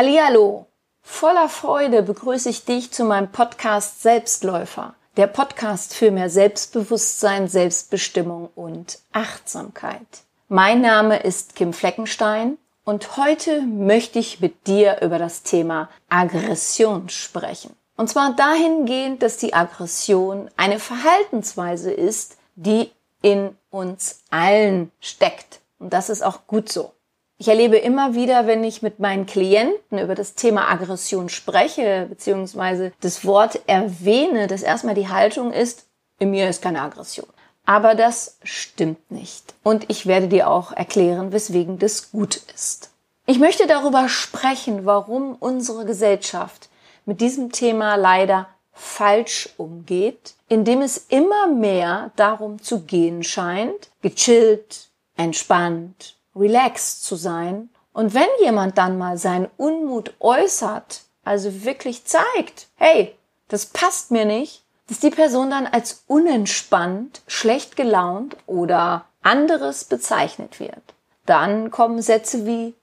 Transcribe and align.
Hallihallo! 0.00 0.64
Voller 1.02 1.50
Freude 1.50 2.02
begrüße 2.02 2.48
ich 2.48 2.64
dich 2.64 2.90
zu 2.90 3.04
meinem 3.04 3.30
Podcast 3.30 4.00
Selbstläufer. 4.00 4.94
Der 5.18 5.26
Podcast 5.26 5.92
für 5.92 6.10
mehr 6.10 6.30
Selbstbewusstsein, 6.30 7.48
Selbstbestimmung 7.48 8.48
und 8.54 8.98
Achtsamkeit. 9.12 10.06
Mein 10.48 10.80
Name 10.80 11.18
ist 11.18 11.54
Kim 11.54 11.74
Fleckenstein 11.74 12.56
und 12.82 13.18
heute 13.18 13.60
möchte 13.60 14.18
ich 14.18 14.40
mit 14.40 14.66
dir 14.66 15.02
über 15.02 15.18
das 15.18 15.42
Thema 15.42 15.90
Aggression 16.08 17.10
sprechen. 17.10 17.76
Und 17.98 18.08
zwar 18.08 18.34
dahingehend, 18.34 19.22
dass 19.22 19.36
die 19.36 19.52
Aggression 19.52 20.48
eine 20.56 20.78
Verhaltensweise 20.78 21.92
ist, 21.92 22.38
die 22.54 22.90
in 23.20 23.54
uns 23.68 24.22
allen 24.30 24.92
steckt. 24.98 25.60
Und 25.78 25.92
das 25.92 26.08
ist 26.08 26.22
auch 26.22 26.46
gut 26.46 26.72
so. 26.72 26.94
Ich 27.40 27.48
erlebe 27.48 27.78
immer 27.78 28.14
wieder, 28.14 28.46
wenn 28.46 28.62
ich 28.64 28.82
mit 28.82 28.98
meinen 28.98 29.24
Klienten 29.24 29.98
über 29.98 30.14
das 30.14 30.34
Thema 30.34 30.70
Aggression 30.70 31.30
spreche, 31.30 32.04
beziehungsweise 32.06 32.92
das 33.00 33.24
Wort 33.24 33.62
erwähne, 33.66 34.46
dass 34.46 34.62
erstmal 34.62 34.94
die 34.94 35.08
Haltung 35.08 35.50
ist, 35.50 35.86
in 36.18 36.32
mir 36.32 36.50
ist 36.50 36.60
keine 36.60 36.82
Aggression. 36.82 37.26
Aber 37.64 37.94
das 37.94 38.36
stimmt 38.42 39.10
nicht. 39.10 39.54
Und 39.62 39.86
ich 39.88 40.04
werde 40.04 40.28
dir 40.28 40.50
auch 40.50 40.72
erklären, 40.72 41.32
weswegen 41.32 41.78
das 41.78 42.12
gut 42.12 42.42
ist. 42.54 42.90
Ich 43.24 43.38
möchte 43.38 43.66
darüber 43.66 44.10
sprechen, 44.10 44.84
warum 44.84 45.34
unsere 45.34 45.86
Gesellschaft 45.86 46.68
mit 47.06 47.22
diesem 47.22 47.52
Thema 47.52 47.94
leider 47.94 48.48
falsch 48.74 49.48
umgeht, 49.56 50.34
indem 50.50 50.82
es 50.82 51.06
immer 51.08 51.46
mehr 51.46 52.10
darum 52.16 52.60
zu 52.62 52.80
gehen 52.80 53.24
scheint, 53.24 53.88
gechillt, 54.02 54.90
entspannt, 55.16 56.19
relaxed 56.34 57.04
zu 57.04 57.16
sein. 57.16 57.70
Und 57.92 58.14
wenn 58.14 58.28
jemand 58.40 58.78
dann 58.78 58.98
mal 58.98 59.18
seinen 59.18 59.48
Unmut 59.56 60.14
äußert, 60.20 61.02
also 61.24 61.64
wirklich 61.64 62.04
zeigt, 62.04 62.68
hey, 62.76 63.16
das 63.48 63.66
passt 63.66 64.10
mir 64.10 64.24
nicht, 64.24 64.62
dass 64.88 65.00
die 65.00 65.10
Person 65.10 65.50
dann 65.50 65.66
als 65.66 66.04
unentspannt, 66.06 67.22
schlecht 67.26 67.76
gelaunt 67.76 68.36
oder 68.46 69.04
anderes 69.22 69.84
bezeichnet 69.84 70.60
wird. 70.60 70.82
Dann 71.26 71.70
kommen 71.70 72.02
Sätze 72.02 72.46
wie, 72.46 72.74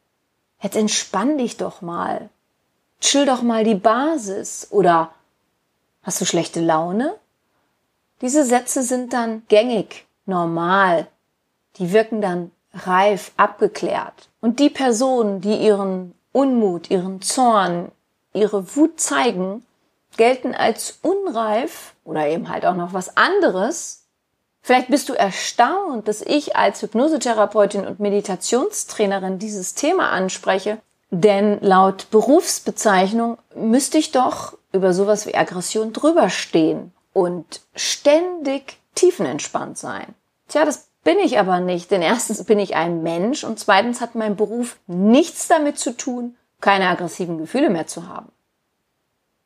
jetzt 0.61 0.77
entspann 0.77 1.37
dich 1.37 1.57
doch 1.57 1.81
mal, 1.81 2.29
chill 3.01 3.25
doch 3.25 3.41
mal 3.41 3.63
die 3.63 3.75
Basis 3.75 4.67
oder 4.71 5.11
hast 6.03 6.21
du 6.21 6.25
schlechte 6.25 6.61
Laune? 6.61 7.15
Diese 8.21 8.45
Sätze 8.45 8.83
sind 8.83 9.13
dann 9.13 9.43
gängig, 9.47 10.07
normal. 10.25 11.07
Die 11.75 11.91
wirken 11.93 12.21
dann 12.21 12.51
reif, 12.85 13.31
abgeklärt. 13.37 14.29
Und 14.41 14.59
die 14.59 14.69
Personen, 14.69 15.41
die 15.41 15.55
ihren 15.55 16.13
Unmut, 16.31 16.89
ihren 16.91 17.21
Zorn, 17.21 17.91
ihre 18.33 18.75
Wut 18.75 18.99
zeigen, 18.99 19.65
gelten 20.17 20.53
als 20.53 20.99
unreif 21.01 21.93
oder 22.03 22.27
eben 22.27 22.49
halt 22.49 22.65
auch 22.65 22.75
noch 22.75 22.93
was 22.93 23.17
anderes. 23.17 24.05
Vielleicht 24.61 24.89
bist 24.89 25.09
du 25.09 25.13
erstaunt, 25.13 26.07
dass 26.07 26.21
ich 26.21 26.55
als 26.55 26.81
Hypnosetherapeutin 26.81 27.87
und 27.87 27.99
Meditationstrainerin 27.99 29.39
dieses 29.39 29.75
Thema 29.75 30.09
anspreche, 30.09 30.79
denn 31.09 31.59
laut 31.61 32.09
Berufsbezeichnung 32.11 33.37
müsste 33.55 33.97
ich 33.97 34.11
doch 34.11 34.57
über 34.73 34.93
sowas 34.93 35.25
wie 35.25 35.35
Aggression 35.35 35.93
drüber 35.93 36.29
stehen 36.29 36.91
und 37.13 37.61
ständig 37.75 38.77
tiefenentspannt 38.95 39.77
sein. 39.77 40.13
Tja, 40.49 40.65
das 40.65 40.86
bin 41.07 41.19
ich 41.19 41.39
aber 41.39 41.61
nicht, 41.61 41.89
denn 41.91 42.01
erstens 42.01 42.43
bin 42.43 42.59
ich 42.59 42.75
ein 42.75 43.01
Mensch 43.01 43.45
und 43.45 43.57
zweitens 43.57 44.01
hat 44.01 44.15
mein 44.15 44.35
Beruf 44.35 44.75
nichts 44.87 45.47
damit 45.47 45.79
zu 45.79 45.95
tun, 45.95 46.35
keine 46.59 46.89
aggressiven 46.89 47.37
Gefühle 47.37 47.69
mehr 47.69 47.87
zu 47.87 48.09
haben. 48.09 48.29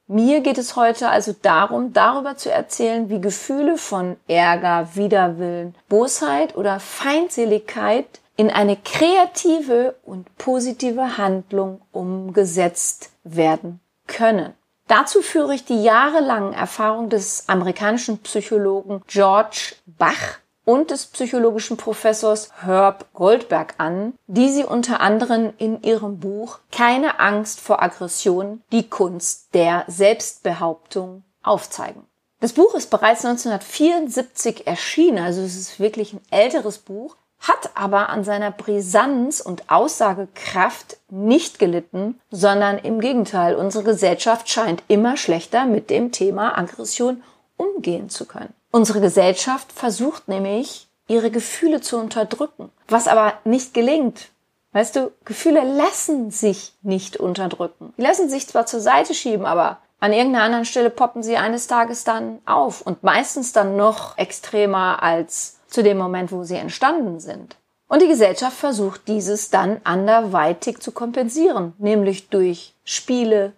Mir 0.07 0.39
geht 0.39 0.57
es 0.57 0.75
heute 0.75 1.09
also 1.09 1.35
darum, 1.39 1.93
darüber 1.93 2.35
zu 2.35 2.51
erzählen, 2.51 3.11
wie 3.11 3.21
Gefühle 3.21 3.77
von 3.77 4.17
Ärger, 4.27 4.95
Widerwillen, 4.95 5.75
Bosheit 5.87 6.55
oder 6.55 6.79
Feindseligkeit 6.79 8.07
in 8.37 8.49
eine 8.49 8.75
kreative 8.75 9.93
und 10.03 10.35
positive 10.39 11.19
Handlung 11.19 11.79
umgesetzt 11.91 13.11
werden 13.23 13.81
können. 14.07 14.55
Dazu 14.87 15.21
führe 15.21 15.53
ich 15.53 15.63
die 15.63 15.83
jahrelangen 15.83 16.53
Erfahrung 16.53 17.09
des 17.09 17.47
amerikanischen 17.47 18.17
Psychologen 18.17 19.03
George 19.05 19.75
Bach 19.85 20.40
und 20.65 20.91
des 20.91 21.07
psychologischen 21.07 21.77
Professors 21.77 22.51
Herb 22.61 23.11
Goldberg 23.13 23.75
an, 23.77 24.13
die 24.27 24.49
sie 24.49 24.63
unter 24.63 25.01
anderem 25.01 25.53
in 25.57 25.81
ihrem 25.81 26.19
Buch 26.19 26.59
Keine 26.71 27.19
Angst 27.19 27.59
vor 27.59 27.81
Aggression, 27.81 28.61
die 28.71 28.89
Kunst 28.89 29.53
der 29.53 29.85
Selbstbehauptung 29.87 31.23
aufzeigen. 31.43 32.05
Das 32.39 32.53
Buch 32.53 32.73
ist 32.73 32.89
bereits 32.89 33.23
1974 33.25 34.65
erschienen, 34.65 35.23
also 35.23 35.41
es 35.41 35.55
ist 35.55 35.79
wirklich 35.79 36.13
ein 36.13 36.21
älteres 36.31 36.79
Buch, 36.79 37.15
hat 37.39 37.71
aber 37.75 38.09
an 38.09 38.23
seiner 38.23 38.51
Brisanz 38.51 39.41
und 39.41 39.69
Aussagekraft 39.69 40.97
nicht 41.09 41.59
gelitten, 41.59 42.19
sondern 42.29 42.77
im 42.77 42.99
Gegenteil, 42.99 43.55
unsere 43.55 43.83
Gesellschaft 43.83 44.47
scheint 44.49 44.83
immer 44.87 45.17
schlechter 45.17 45.65
mit 45.65 45.89
dem 45.89 46.11
Thema 46.11 46.57
Aggression 46.57 47.23
umgehen 47.57 48.09
zu 48.09 48.25
können. 48.25 48.53
Unsere 48.71 49.01
Gesellschaft 49.01 49.71
versucht 49.71 50.27
nämlich, 50.27 50.87
ihre 51.07 51.29
Gefühle 51.29 51.81
zu 51.81 51.97
unterdrücken, 51.97 52.69
was 52.87 53.07
aber 53.07 53.33
nicht 53.43 53.73
gelingt. 53.73 54.29
Weißt 54.71 54.95
du, 54.95 55.11
Gefühle 55.25 55.63
lassen 55.63 56.31
sich 56.31 56.73
nicht 56.81 57.17
unterdrücken. 57.17 57.93
Die 57.97 58.01
lassen 58.01 58.29
sich 58.29 58.47
zwar 58.47 58.65
zur 58.65 58.79
Seite 58.79 59.13
schieben, 59.13 59.45
aber 59.45 59.79
an 59.99 60.13
irgendeiner 60.13 60.45
anderen 60.45 60.65
Stelle 60.65 60.89
poppen 60.89 61.21
sie 61.21 61.35
eines 61.35 61.67
Tages 61.67 62.05
dann 62.05 62.39
auf 62.45 62.81
und 62.81 63.03
meistens 63.03 63.51
dann 63.51 63.75
noch 63.75 64.17
extremer 64.17 65.03
als 65.03 65.59
zu 65.67 65.83
dem 65.83 65.97
Moment, 65.97 66.31
wo 66.31 66.43
sie 66.43 66.55
entstanden 66.55 67.19
sind. 67.19 67.57
Und 67.89 68.01
die 68.01 68.07
Gesellschaft 68.07 68.55
versucht 68.55 69.09
dieses 69.09 69.49
dann 69.49 69.81
anderweitig 69.83 70.79
zu 70.79 70.93
kompensieren, 70.93 71.73
nämlich 71.77 72.29
durch 72.29 72.73
Spiele, 72.85 73.51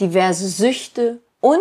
diverse 0.00 0.48
Süchte 0.48 1.20
und 1.40 1.60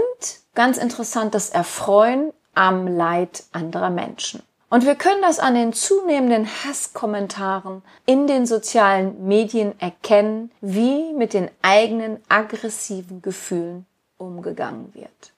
ganz 0.55 0.77
interessant 0.77 1.35
das 1.35 1.49
Erfreuen 1.49 2.31
am 2.59 2.87
Leid 2.87 3.45
anderer 3.53 3.89
Menschen. 3.89 4.43
Und 4.69 4.85
wir 4.85 4.95
können 4.95 5.21
das 5.21 5.39
an 5.39 5.55
den 5.55 5.71
zunehmenden 5.71 6.45
Hasskommentaren 6.45 7.81
in 8.05 8.27
den 8.27 8.45
sozialen 8.45 9.25
Medien 9.25 9.79
erkennen, 9.79 10.51
wie 10.59 11.13
mit 11.13 11.33
den 11.33 11.49
eigenen 11.61 12.21
aggressiven 12.27 13.21
Gefühlen 13.21 13.85
umgegangen 14.17 14.93
wird. 14.93 15.31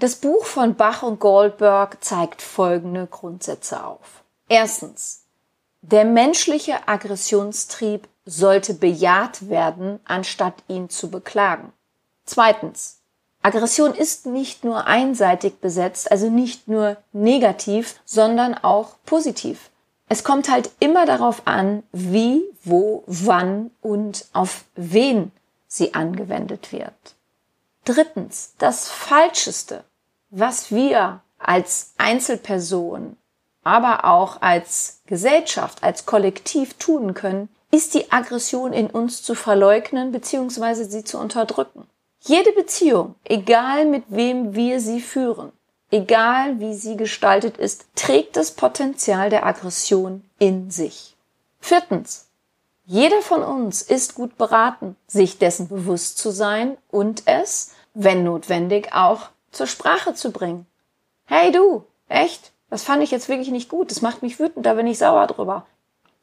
Das 0.00 0.16
Buch 0.16 0.44
von 0.44 0.74
Bach 0.74 1.04
und 1.04 1.20
Goldberg 1.20 2.02
zeigt 2.04 2.42
folgende 2.42 3.06
Grundsätze 3.06 3.84
auf. 3.84 4.24
Erstens. 4.48 5.22
Der 5.82 6.04
menschliche 6.04 6.88
Aggressionstrieb 6.88 8.08
sollte 8.24 8.74
bejaht 8.74 9.48
werden, 9.48 10.00
anstatt 10.04 10.64
ihn 10.66 10.90
zu 10.90 11.12
beklagen. 11.12 11.72
Zweitens. 12.24 12.98
Aggression 13.46 13.94
ist 13.94 14.26
nicht 14.26 14.64
nur 14.64 14.88
einseitig 14.88 15.60
besetzt, 15.60 16.10
also 16.10 16.28
nicht 16.28 16.66
nur 16.66 16.96
negativ, 17.12 18.00
sondern 18.04 18.54
auch 18.54 18.96
positiv. 19.06 19.70
Es 20.08 20.24
kommt 20.24 20.50
halt 20.50 20.72
immer 20.80 21.06
darauf 21.06 21.42
an, 21.44 21.84
wie, 21.92 22.42
wo, 22.64 23.04
wann 23.06 23.70
und 23.80 24.26
auf 24.32 24.64
wen 24.74 25.30
sie 25.68 25.94
angewendet 25.94 26.72
wird. 26.72 27.14
Drittens, 27.84 28.54
das 28.58 28.88
Falscheste, 28.88 29.84
was 30.30 30.72
wir 30.72 31.20
als 31.38 31.92
Einzelperson, 31.98 33.16
aber 33.62 34.06
auch 34.06 34.42
als 34.42 35.02
Gesellschaft, 35.06 35.84
als 35.84 36.04
Kollektiv 36.04 36.74
tun 36.74 37.14
können, 37.14 37.48
ist 37.70 37.94
die 37.94 38.10
Aggression 38.10 38.72
in 38.72 38.90
uns 38.90 39.22
zu 39.22 39.36
verleugnen 39.36 40.10
bzw. 40.10 40.82
sie 40.82 41.04
zu 41.04 41.16
unterdrücken. 41.18 41.86
Jede 42.26 42.50
Beziehung, 42.50 43.14
egal 43.22 43.84
mit 43.84 44.02
wem 44.08 44.56
wir 44.56 44.80
sie 44.80 45.00
führen, 45.00 45.52
egal 45.92 46.58
wie 46.58 46.74
sie 46.74 46.96
gestaltet 46.96 47.56
ist, 47.56 47.86
trägt 47.94 48.36
das 48.36 48.50
Potenzial 48.50 49.30
der 49.30 49.46
Aggression 49.46 50.24
in 50.40 50.72
sich. 50.72 51.16
Viertens. 51.60 52.26
Jeder 52.84 53.22
von 53.22 53.44
uns 53.44 53.80
ist 53.80 54.16
gut 54.16 54.36
beraten, 54.36 54.96
sich 55.06 55.38
dessen 55.38 55.68
bewusst 55.68 56.18
zu 56.18 56.32
sein 56.32 56.76
und 56.90 57.22
es, 57.26 57.70
wenn 57.94 58.24
notwendig, 58.24 58.92
auch 58.92 59.28
zur 59.52 59.68
Sprache 59.68 60.14
zu 60.14 60.32
bringen. 60.32 60.66
Hey 61.26 61.52
du, 61.52 61.84
echt? 62.08 62.50
Das 62.70 62.82
fand 62.82 63.04
ich 63.04 63.12
jetzt 63.12 63.28
wirklich 63.28 63.50
nicht 63.52 63.68
gut. 63.68 63.92
Das 63.92 64.02
macht 64.02 64.22
mich 64.22 64.40
wütend, 64.40 64.66
da 64.66 64.74
bin 64.74 64.88
ich 64.88 64.98
sauer 64.98 65.28
drüber. 65.28 65.64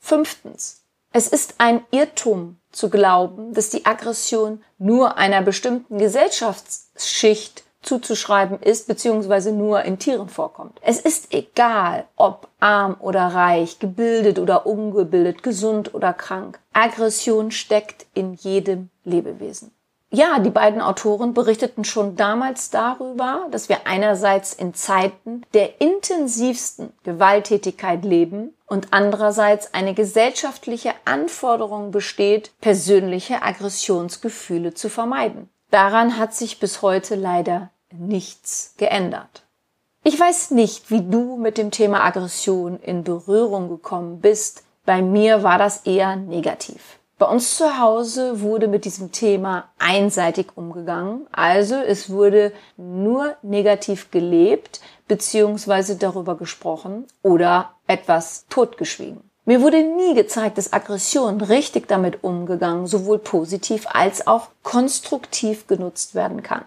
Fünftens. 0.01 0.81
Es 1.13 1.29
ist 1.29 1.55
ein 1.59 1.85
Irrtum 1.91 2.57
zu 2.73 2.89
glauben, 2.89 3.53
dass 3.53 3.69
die 3.69 3.85
Aggression 3.85 4.61
nur 4.77 5.17
einer 5.17 5.41
bestimmten 5.41 5.97
Gesellschaftsschicht 5.97 7.63
zuzuschreiben 7.83 8.61
ist, 8.61 8.87
beziehungsweise 8.87 9.51
nur 9.51 9.83
in 9.83 9.99
Tieren 9.99 10.29
vorkommt. 10.29 10.79
Es 10.81 10.99
ist 10.99 11.33
egal, 11.33 12.05
ob 12.15 12.47
arm 12.59 12.95
oder 12.99 13.27
reich, 13.27 13.79
gebildet 13.79 14.39
oder 14.39 14.65
ungebildet, 14.65 15.43
gesund 15.43 15.93
oder 15.93 16.13
krank. 16.13 16.59
Aggression 16.71 17.51
steckt 17.51 18.05
in 18.13 18.33
jedem 18.33 18.89
Lebewesen. 19.03 19.71
Ja, 20.15 20.37
die 20.37 20.51
beiden 20.51 20.79
Autoren 20.79 21.33
berichteten 21.33 21.83
schon 21.83 22.15
damals 22.15 22.69
darüber, 22.69 23.47
dass 23.49 23.67
wir 23.67 23.87
einerseits 23.87 24.53
in 24.53 24.75
Zeiten 24.75 25.41
der 25.55 25.81
intensivsten 25.81 26.93
Gewalttätigkeit 27.03 28.05
leben 28.05 28.53
und 28.67 28.89
andererseits 28.91 29.73
eine 29.73 29.95
gesellschaftliche 29.95 30.93
Anforderung 31.05 31.89
besteht, 31.89 32.51
persönliche 32.61 33.41
Aggressionsgefühle 33.41 34.75
zu 34.75 34.87
vermeiden. 34.87 35.49
Daran 35.71 36.19
hat 36.19 36.35
sich 36.35 36.59
bis 36.59 36.83
heute 36.83 37.15
leider 37.15 37.71
nichts 37.91 38.75
geändert. 38.77 39.41
Ich 40.03 40.19
weiß 40.19 40.51
nicht, 40.51 40.91
wie 40.91 41.01
du 41.01 41.37
mit 41.37 41.57
dem 41.57 41.71
Thema 41.71 42.03
Aggression 42.03 42.79
in 42.79 43.03
Berührung 43.03 43.67
gekommen 43.67 44.21
bist. 44.21 44.63
Bei 44.85 45.01
mir 45.01 45.41
war 45.41 45.57
das 45.57 45.87
eher 45.87 46.15
negativ. 46.17 46.99
Bei 47.19 47.27
uns 47.27 47.57
zu 47.57 47.79
Hause 47.79 48.41
wurde 48.41 48.67
mit 48.67 48.85
diesem 48.85 49.11
Thema 49.11 49.69
einseitig 49.77 50.47
umgegangen. 50.55 51.27
Also 51.31 51.75
es 51.75 52.09
wurde 52.09 52.51
nur 52.75 53.35
negativ 53.43 54.09
gelebt 54.09 54.81
bzw. 55.07 55.95
darüber 55.95 56.35
gesprochen 56.35 57.05
oder 57.21 57.71
etwas 57.87 58.45
totgeschwiegen. 58.49 59.21
Mir 59.45 59.61
wurde 59.61 59.83
nie 59.83 60.15
gezeigt, 60.15 60.57
dass 60.57 60.73
Aggression 60.73 61.41
richtig 61.41 61.87
damit 61.87 62.23
umgegangen, 62.23 62.87
sowohl 62.87 63.19
positiv 63.19 63.85
als 63.91 64.25
auch 64.25 64.47
konstruktiv 64.63 65.67
genutzt 65.67 66.15
werden 66.15 66.41
kann. 66.41 66.63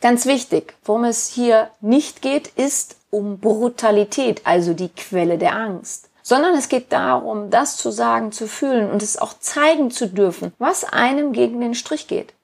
Ganz 0.00 0.26
wichtig, 0.26 0.74
worum 0.84 1.04
es 1.04 1.28
hier 1.28 1.70
nicht 1.80 2.22
geht, 2.22 2.48
ist 2.48 2.96
um 3.10 3.38
Brutalität, 3.38 4.42
also 4.44 4.74
die 4.74 4.88
Quelle 4.88 5.38
der 5.38 5.56
Angst 5.56 6.10
sondern 6.22 6.54
es 6.54 6.68
geht 6.68 6.92
darum, 6.92 7.50
das 7.50 7.76
zu 7.76 7.90
sagen, 7.90 8.32
zu 8.32 8.46
fühlen 8.46 8.90
und 8.90 9.02
es 9.02 9.18
auch 9.18 9.34
zeigen 9.38 9.90
zu 9.90 10.08
dürfen, 10.08 10.52
was 10.58 10.84
einem 10.84 11.32
gegen 11.32 11.60
den 11.60 11.74
Strich 11.74 12.06
geht. 12.06 12.34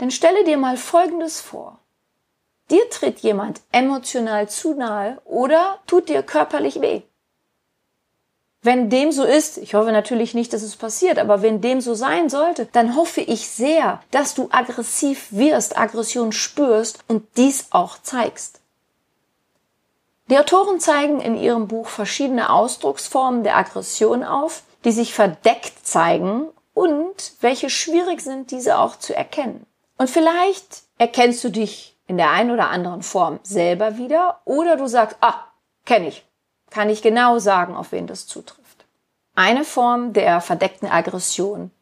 Denn 0.00 0.10
stelle 0.10 0.44
dir 0.44 0.56
mal 0.56 0.76
Folgendes 0.76 1.40
vor. 1.40 1.78
Dir 2.70 2.88
tritt 2.88 3.20
jemand 3.20 3.60
emotional 3.72 4.48
zu 4.48 4.74
nahe 4.74 5.20
oder 5.24 5.78
tut 5.86 6.08
dir 6.08 6.22
körperlich 6.22 6.80
weh. 6.80 7.02
Wenn 8.62 8.90
dem 8.90 9.10
so 9.10 9.24
ist, 9.24 9.56
ich 9.56 9.74
hoffe 9.74 9.90
natürlich 9.90 10.34
nicht, 10.34 10.52
dass 10.52 10.62
es 10.62 10.76
passiert, 10.76 11.18
aber 11.18 11.40
wenn 11.40 11.62
dem 11.62 11.80
so 11.80 11.94
sein 11.94 12.28
sollte, 12.28 12.66
dann 12.66 12.94
hoffe 12.94 13.22
ich 13.22 13.48
sehr, 13.48 14.02
dass 14.10 14.34
du 14.34 14.48
aggressiv 14.52 15.28
wirst, 15.30 15.78
Aggression 15.78 16.32
spürst 16.32 16.98
und 17.08 17.26
dies 17.38 17.68
auch 17.70 17.96
zeigst. 18.02 18.59
Die 20.30 20.38
Autoren 20.38 20.78
zeigen 20.78 21.20
in 21.20 21.36
ihrem 21.36 21.66
Buch 21.66 21.88
verschiedene 21.88 22.50
Ausdrucksformen 22.50 23.42
der 23.42 23.56
Aggression 23.56 24.22
auf, 24.22 24.62
die 24.84 24.92
sich 24.92 25.12
verdeckt 25.12 25.84
zeigen 25.84 26.46
und 26.72 27.32
welche 27.40 27.68
schwierig 27.68 28.20
sind, 28.20 28.52
diese 28.52 28.78
auch 28.78 28.96
zu 28.96 29.14
erkennen. 29.14 29.66
Und 29.98 30.08
vielleicht 30.08 30.82
erkennst 30.98 31.42
du 31.42 31.48
dich 31.50 31.98
in 32.06 32.16
der 32.16 32.30
einen 32.30 32.52
oder 32.52 32.70
anderen 32.70 33.02
Form 33.02 33.40
selber 33.42 33.98
wieder 33.98 34.40
oder 34.44 34.76
du 34.76 34.86
sagst, 34.86 35.16
ah, 35.20 35.46
kenne 35.84 36.08
ich. 36.08 36.24
Kann 36.70 36.88
ich 36.88 37.02
genau 37.02 37.40
sagen, 37.40 37.74
auf 37.74 37.90
wen 37.90 38.06
das 38.06 38.28
zutrifft. 38.28 38.86
Eine 39.34 39.64
Form 39.64 40.12
der 40.12 40.40
verdeckten 40.40 40.88
Aggression, 40.88 41.72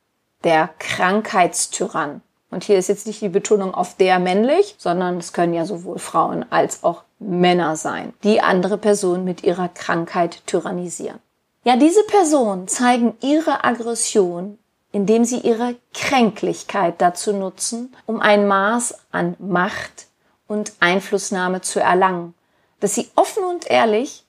der 0.42 0.70
Krankheitstyrann. 0.78 2.22
Und 2.50 2.64
hier 2.64 2.78
ist 2.78 2.88
jetzt 2.88 3.06
nicht 3.06 3.20
die 3.20 3.28
Betonung 3.28 3.74
auf 3.74 3.96
der 3.96 4.18
männlich, 4.18 4.74
sondern 4.78 5.18
es 5.18 5.32
können 5.32 5.54
ja 5.54 5.66
sowohl 5.66 5.98
Frauen 5.98 6.46
als 6.50 6.82
auch 6.82 7.02
Männer 7.18 7.76
sein, 7.76 8.14
die 8.24 8.40
andere 8.40 8.78
Personen 8.78 9.24
mit 9.24 9.42
ihrer 9.42 9.68
Krankheit 9.68 10.46
tyrannisieren. 10.46 11.18
Ja, 11.64 11.76
diese 11.76 12.02
Personen 12.04 12.68
zeigen 12.68 13.16
ihre 13.20 13.64
Aggression, 13.64 14.58
indem 14.92 15.24
sie 15.24 15.40
ihre 15.40 15.76
Kränklichkeit 15.92 17.00
dazu 17.00 17.32
nutzen, 17.32 17.94
um 18.06 18.20
ein 18.20 18.46
Maß 18.46 18.98
an 19.10 19.36
Macht 19.38 20.06
und 20.46 20.72
Einflussnahme 20.80 21.60
zu 21.60 21.80
erlangen, 21.80 22.34
das 22.80 22.94
sie 22.94 23.10
offen 23.16 23.44
und 23.44 23.70
ehrlich, 23.70 24.24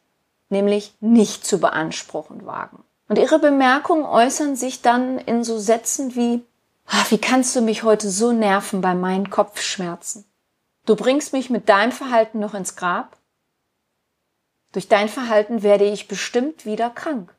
nämlich 0.50 0.94
nicht 1.00 1.46
zu 1.46 1.60
beanspruchen 1.60 2.46
wagen. 2.46 2.84
Und 3.08 3.18
ihre 3.18 3.40
Bemerkungen 3.40 4.06
äußern 4.06 4.56
sich 4.56 4.82
dann 4.82 5.18
in 5.18 5.44
so 5.44 5.58
Sätzen 5.58 6.16
wie, 6.16 6.44
wie 7.10 7.18
kannst 7.18 7.56
du 7.56 7.62
mich 7.62 7.84
heute 7.84 8.10
so 8.10 8.32
nerven 8.32 8.82
bei 8.82 8.94
meinen 8.94 9.30
Kopfschmerzen? 9.30 10.26
Du 10.86 10.96
bringst 10.96 11.34
mich 11.34 11.50
mit 11.50 11.68
deinem 11.68 11.92
Verhalten 11.92 12.40
noch 12.40 12.54
ins 12.54 12.76
Grab? 12.76 13.18
Durch 14.72 14.88
dein 14.88 15.10
Verhalten 15.10 15.64
werde 15.64 15.86
ich 15.86 16.08
bestimmt 16.08 16.66
wieder 16.66 16.90
krank. 16.90 17.34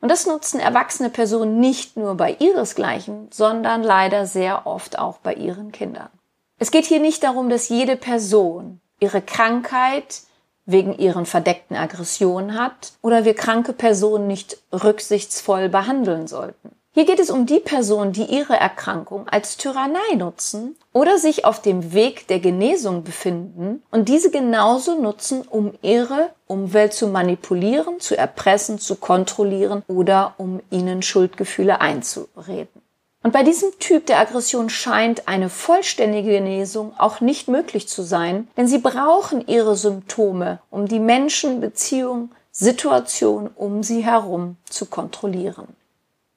Und 0.00 0.10
das 0.10 0.26
nutzen 0.26 0.60
erwachsene 0.60 1.08
Personen 1.08 1.60
nicht 1.60 1.96
nur 1.96 2.14
bei 2.14 2.36
ihresgleichen, 2.38 3.28
sondern 3.32 3.82
leider 3.82 4.26
sehr 4.26 4.66
oft 4.66 4.98
auch 4.98 5.16
bei 5.18 5.32
ihren 5.32 5.72
Kindern. 5.72 6.10
Es 6.58 6.70
geht 6.70 6.84
hier 6.84 7.00
nicht 7.00 7.22
darum, 7.22 7.48
dass 7.48 7.70
jede 7.70 7.96
Person 7.96 8.80
ihre 9.00 9.22
Krankheit 9.22 10.20
wegen 10.66 10.98
ihren 10.98 11.24
verdeckten 11.24 11.76
Aggressionen 11.76 12.58
hat 12.58 12.92
oder 13.00 13.24
wir 13.24 13.34
kranke 13.34 13.72
Personen 13.72 14.26
nicht 14.26 14.58
rücksichtsvoll 14.72 15.70
behandeln 15.70 16.26
sollten. 16.26 16.76
Hier 16.96 17.06
geht 17.06 17.18
es 17.18 17.28
um 17.28 17.44
die 17.44 17.58
Personen, 17.58 18.12
die 18.12 18.22
ihre 18.22 18.54
Erkrankung 18.54 19.26
als 19.26 19.56
Tyrannei 19.56 20.14
nutzen 20.16 20.76
oder 20.92 21.18
sich 21.18 21.44
auf 21.44 21.60
dem 21.60 21.92
Weg 21.92 22.28
der 22.28 22.38
Genesung 22.38 23.02
befinden 23.02 23.82
und 23.90 24.08
diese 24.08 24.30
genauso 24.30 24.94
nutzen, 24.94 25.42
um 25.42 25.72
ihre 25.82 26.30
Umwelt 26.46 26.92
zu 26.92 27.08
manipulieren, 27.08 27.98
zu 27.98 28.16
erpressen, 28.16 28.78
zu 28.78 28.94
kontrollieren 28.94 29.82
oder 29.88 30.34
um 30.38 30.60
ihnen 30.70 31.02
Schuldgefühle 31.02 31.80
einzureden. 31.80 32.80
Und 33.24 33.32
bei 33.32 33.42
diesem 33.42 33.76
Typ 33.80 34.06
der 34.06 34.20
Aggression 34.20 34.70
scheint 34.70 35.26
eine 35.26 35.48
vollständige 35.48 36.30
Genesung 36.30 36.92
auch 36.96 37.20
nicht 37.20 37.48
möglich 37.48 37.88
zu 37.88 38.02
sein, 38.02 38.46
denn 38.56 38.68
sie 38.68 38.78
brauchen 38.78 39.44
ihre 39.48 39.74
Symptome, 39.74 40.60
um 40.70 40.86
die 40.86 41.00
Menschen, 41.00 41.60
Beziehungen, 41.60 42.30
Situation 42.52 43.50
um 43.56 43.82
sie 43.82 44.04
herum 44.04 44.58
zu 44.70 44.86
kontrollieren. 44.86 45.74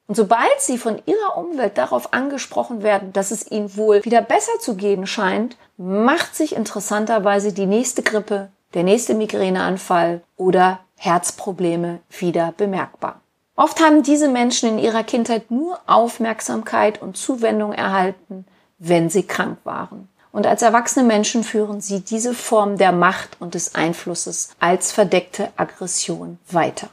Und 0.07 0.15
sobald 0.15 0.59
sie 0.59 0.77
von 0.77 1.01
ihrer 1.05 1.37
Umwelt 1.37 1.77
darauf 1.77 2.13
angesprochen 2.13 2.81
werden, 2.81 3.11
dass 3.11 3.31
es 3.31 3.51
ihnen 3.51 3.75
wohl 3.75 4.03
wieder 4.05 4.21
besser 4.21 4.57
zu 4.59 4.75
gehen 4.75 5.05
scheint, 5.05 5.57
macht 5.75 6.33
sich 6.33 6.55
interessanterweise 6.55 7.51
die 7.51 7.65
nächste 7.65 8.03
Grippe, 8.03 8.49
der 8.73 8.83
nächste 8.83 9.13
Migräneanfall 9.13 10.21
oder 10.37 10.79
Herzprobleme 10.95 11.99
wieder 12.09 12.53
bemerkbar. 12.55 13.21
Oft 13.57 13.81
haben 13.81 14.01
diese 14.01 14.29
Menschen 14.29 14.69
in 14.69 14.79
ihrer 14.79 15.03
Kindheit 15.03 15.51
nur 15.51 15.79
Aufmerksamkeit 15.87 17.01
und 17.01 17.17
Zuwendung 17.17 17.73
erhalten, 17.73 18.45
wenn 18.77 19.09
sie 19.09 19.23
krank 19.23 19.57
waren. 19.63 20.09
Und 20.31 20.45
als 20.45 20.61
erwachsene 20.61 21.05
Menschen 21.05 21.43
führen 21.43 21.81
sie 21.81 22.01
diese 22.01 22.33
Form 22.33 22.77
der 22.77 22.91
Macht 22.91 23.37
und 23.39 23.55
des 23.55 23.73
Einflusses 23.75 24.51
als 24.59 24.91
verdeckte 24.91 25.49
Aggression 25.57 26.37
weiter. 26.49 26.89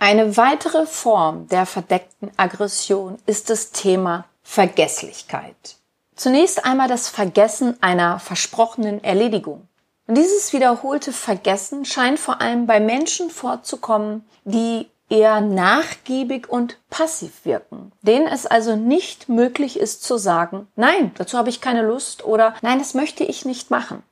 Eine 0.00 0.36
weitere 0.36 0.86
Form 0.86 1.48
der 1.48 1.66
verdeckten 1.66 2.30
Aggression 2.36 3.18
ist 3.26 3.50
das 3.50 3.72
Thema 3.72 4.26
Vergesslichkeit. 4.44 5.76
Zunächst 6.14 6.64
einmal 6.64 6.86
das 6.86 7.08
Vergessen 7.08 7.76
einer 7.82 8.20
versprochenen 8.20 9.02
Erledigung. 9.02 9.66
Und 10.06 10.16
dieses 10.16 10.52
wiederholte 10.52 11.12
Vergessen 11.12 11.84
scheint 11.84 12.20
vor 12.20 12.40
allem 12.40 12.66
bei 12.66 12.78
Menschen 12.78 13.28
vorzukommen, 13.28 14.24
die 14.44 14.88
eher 15.10 15.40
nachgiebig 15.40 16.48
und 16.48 16.78
passiv 16.90 17.44
wirken, 17.44 17.90
denen 18.02 18.28
es 18.28 18.46
also 18.46 18.76
nicht 18.76 19.28
möglich 19.28 19.80
ist 19.80 20.04
zu 20.04 20.16
sagen, 20.16 20.68
nein, 20.76 21.12
dazu 21.16 21.36
habe 21.36 21.48
ich 21.48 21.60
keine 21.60 21.82
Lust 21.82 22.24
oder 22.24 22.54
nein, 22.62 22.78
das 22.78 22.94
möchte 22.94 23.24
ich 23.24 23.44
nicht 23.44 23.70
machen. 23.70 24.04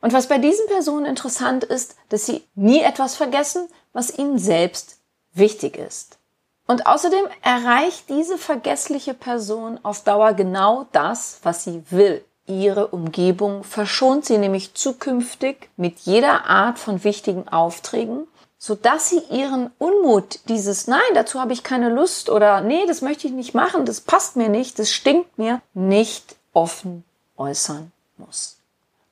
Und 0.00 0.12
was 0.12 0.28
bei 0.28 0.36
diesen 0.36 0.66
Personen 0.66 1.06
interessant 1.06 1.64
ist, 1.64 1.96
dass 2.10 2.26
sie 2.26 2.44
nie 2.54 2.80
etwas 2.80 3.16
vergessen, 3.16 3.68
was 3.94 4.18
ihnen 4.18 4.38
selbst 4.38 4.98
wichtig 5.32 5.78
ist. 5.78 6.18
Und 6.66 6.86
außerdem 6.86 7.24
erreicht 7.42 8.08
diese 8.08 8.36
vergessliche 8.36 9.14
Person 9.14 9.78
auf 9.82 10.02
Dauer 10.02 10.34
genau 10.34 10.86
das, 10.92 11.40
was 11.42 11.64
sie 11.64 11.82
will. 11.90 12.24
Ihre 12.46 12.88
Umgebung 12.88 13.64
verschont 13.64 14.26
sie 14.26 14.36
nämlich 14.36 14.74
zukünftig 14.74 15.70
mit 15.76 16.00
jeder 16.00 16.44
Art 16.44 16.78
von 16.78 17.02
wichtigen 17.04 17.48
Aufträgen, 17.48 18.26
sodass 18.58 19.10
sie 19.10 19.22
ihren 19.30 19.70
Unmut, 19.78 20.40
dieses 20.48 20.86
Nein, 20.86 21.00
dazu 21.14 21.40
habe 21.40 21.52
ich 21.52 21.62
keine 21.62 21.88
Lust 21.88 22.30
oder 22.30 22.60
Nee, 22.60 22.86
das 22.86 23.02
möchte 23.02 23.26
ich 23.26 23.32
nicht 23.32 23.54
machen, 23.54 23.86
das 23.86 24.00
passt 24.00 24.36
mir 24.36 24.48
nicht, 24.48 24.78
das 24.78 24.92
stinkt 24.92 25.38
mir, 25.38 25.60
nicht 25.72 26.36
offen 26.52 27.04
äußern 27.36 27.92
muss. 28.16 28.58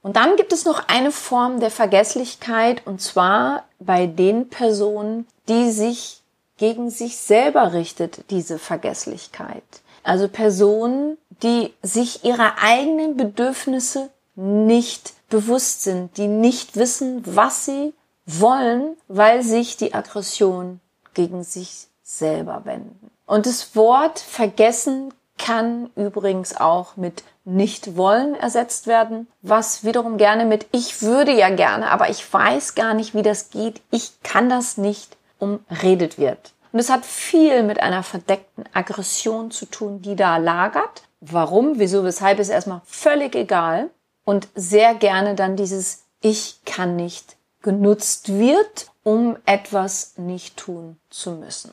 Und 0.02 0.16
dann 0.16 0.37
gibt 0.37 0.52
es 0.52 0.64
noch 0.64 0.88
eine 0.88 1.12
Form 1.12 1.61
der 1.61 1.71
Vergesslichkeit, 1.71 2.87
und 2.87 3.00
zwar 3.00 3.64
bei 3.78 4.06
den 4.06 4.49
Personen, 4.49 5.26
die 5.49 5.71
sich 5.71 6.23
gegen 6.59 6.90
sich 6.90 7.16
selber 7.16 7.73
richtet, 7.73 8.30
diese 8.30 8.59
Vergesslichkeit. 8.59 9.62
Also 10.02 10.28
Personen, 10.28 11.16
die 11.42 11.73
sich 11.82 12.25
ihrer 12.25 12.59
eigenen 12.61 13.16
Bedürfnisse 13.16 14.11
nicht 14.35 15.14
bewusst 15.28 15.82
sind, 15.82 16.16
die 16.16 16.26
nicht 16.26 16.76
wissen, 16.76 17.23
was 17.25 17.64
sie 17.64 17.94
wollen, 18.26 18.97
weil 19.09 19.42
sich 19.42 19.76
die 19.76 19.94
Aggression 19.94 20.80
gegen 21.14 21.44
sich 21.44 21.87
selber 22.02 22.62
wenden. 22.64 23.11
Und 23.26 23.47
das 23.47 23.75
Wort 23.76 24.18
vergessen 24.18 25.14
kann 25.42 25.90
übrigens 25.96 26.56
auch 26.56 26.96
mit 26.96 27.25
nicht 27.44 27.96
wollen 27.96 28.37
ersetzt 28.37 28.87
werden, 28.87 29.26
was 29.42 29.82
wiederum 29.82 30.16
gerne 30.16 30.44
mit 30.44 30.66
ich 30.70 31.02
würde 31.02 31.32
ja 31.32 31.50
gerne, 31.50 31.90
aber 31.90 32.08
ich 32.08 32.32
weiß 32.32 32.76
gar 32.76 32.94
nicht, 32.94 33.14
wie 33.14 33.22
das 33.22 33.50
geht, 33.50 33.80
ich 33.90 34.22
kann 34.22 34.49
das 34.49 34.76
nicht 34.78 35.16
umredet 35.40 36.18
wird. 36.18 36.52
Und 36.70 36.78
es 36.78 36.90
hat 36.90 37.04
viel 37.04 37.64
mit 37.64 37.80
einer 37.80 38.04
verdeckten 38.04 38.64
Aggression 38.72 39.50
zu 39.50 39.66
tun, 39.66 40.00
die 40.00 40.16
da 40.16 40.37
lagert. 40.37 41.02
Warum, 41.20 41.78
wieso, 41.78 42.04
weshalb 42.04 42.38
ist 42.38 42.49
erstmal 42.49 42.80
völlig 42.84 43.34
egal. 43.34 43.90
Und 44.25 44.49
sehr 44.54 44.94
gerne 44.94 45.34
dann 45.34 45.56
dieses 45.56 46.04
Ich 46.20 46.64
kann 46.64 46.94
nicht 46.96 47.37
genutzt 47.61 48.38
wird, 48.38 48.90
um 49.02 49.37
etwas 49.44 50.14
nicht 50.16 50.56
tun 50.56 50.96
zu 51.11 51.32
müssen. 51.32 51.72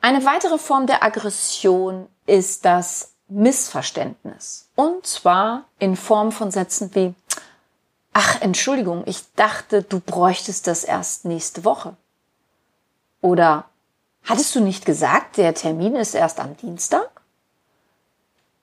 Eine 0.00 0.24
weitere 0.24 0.58
Form 0.58 0.86
der 0.86 1.02
Aggression 1.02 2.06
ist 2.28 2.64
das 2.64 3.12
Missverständnis. 3.28 4.68
Und 4.74 5.06
zwar 5.06 5.64
in 5.78 5.96
Form 5.96 6.32
von 6.32 6.50
Sätzen 6.50 6.94
wie, 6.94 7.14
ach, 8.12 8.40
Entschuldigung, 8.40 9.02
ich 9.06 9.22
dachte, 9.34 9.82
du 9.82 10.00
bräuchtest 10.00 10.66
das 10.66 10.84
erst 10.84 11.24
nächste 11.24 11.64
Woche. 11.64 11.96
Oder, 13.20 13.64
hattest 14.24 14.54
du 14.54 14.60
nicht 14.60 14.84
gesagt, 14.84 15.36
der 15.36 15.54
Termin 15.54 15.96
ist 15.96 16.14
erst 16.14 16.40
am 16.40 16.56
Dienstag? 16.56 17.10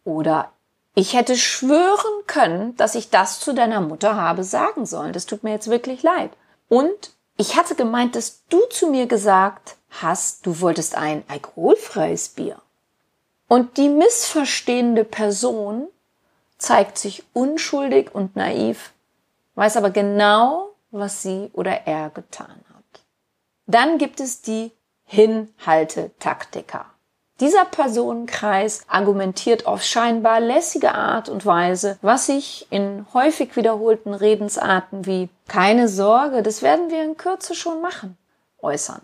Oder, 0.03 0.51
ich 0.93 1.13
hätte 1.13 1.35
schwören 1.35 2.25
können, 2.25 2.75
dass 2.77 2.95
ich 2.95 3.09
das 3.09 3.39
zu 3.39 3.53
deiner 3.53 3.81
Mutter 3.81 4.15
habe 4.15 4.43
sagen 4.43 4.85
sollen. 4.85 5.11
Das 5.11 5.25
tut 5.25 5.43
mir 5.43 5.51
jetzt 5.51 5.69
wirklich 5.69 6.03
leid. 6.03 6.31
Und 6.69 7.11
ich 7.37 7.57
hatte 7.57 7.75
gemeint, 7.75 8.15
dass 8.15 8.45
du 8.47 8.61
zu 8.69 8.89
mir 8.89 9.07
gesagt 9.07 9.75
hast, 9.89 10.45
du 10.45 10.61
wolltest 10.61 10.95
ein 10.95 11.23
alkoholfreies 11.27 12.29
Bier. 12.29 12.61
Und 13.47 13.77
die 13.77 13.89
missverstehende 13.89 15.03
Person 15.03 15.87
zeigt 16.57 16.97
sich 16.97 17.23
unschuldig 17.33 18.13
und 18.13 18.35
naiv, 18.35 18.93
weiß 19.55 19.77
aber 19.77 19.91
genau, 19.91 20.71
was 20.91 21.21
sie 21.21 21.49
oder 21.53 21.85
er 21.85 22.09
getan 22.09 22.63
hat. 22.73 23.01
Dann 23.67 23.97
gibt 23.97 24.19
es 24.19 24.41
die 24.41 24.71
Hinhaltetaktiker. 25.05 26.85
Dieser 27.41 27.65
Personenkreis 27.65 28.85
argumentiert 28.87 29.67
auf 29.67 29.83
scheinbar 29.83 30.39
lässige 30.39 30.95
Art 30.95 31.27
und 31.27 31.45
Weise, 31.45 31.99
was 32.01 32.27
sich 32.27 32.65
in 32.69 33.05
häufig 33.13 33.57
wiederholten 33.57 34.13
Redensarten 34.13 35.05
wie 35.05 35.29
keine 35.47 35.89
Sorge, 35.89 36.43
das 36.43 36.61
werden 36.61 36.89
wir 36.89 37.03
in 37.03 37.17
Kürze 37.17 37.53
schon 37.53 37.81
machen, 37.81 38.17
äußern. 38.61 39.01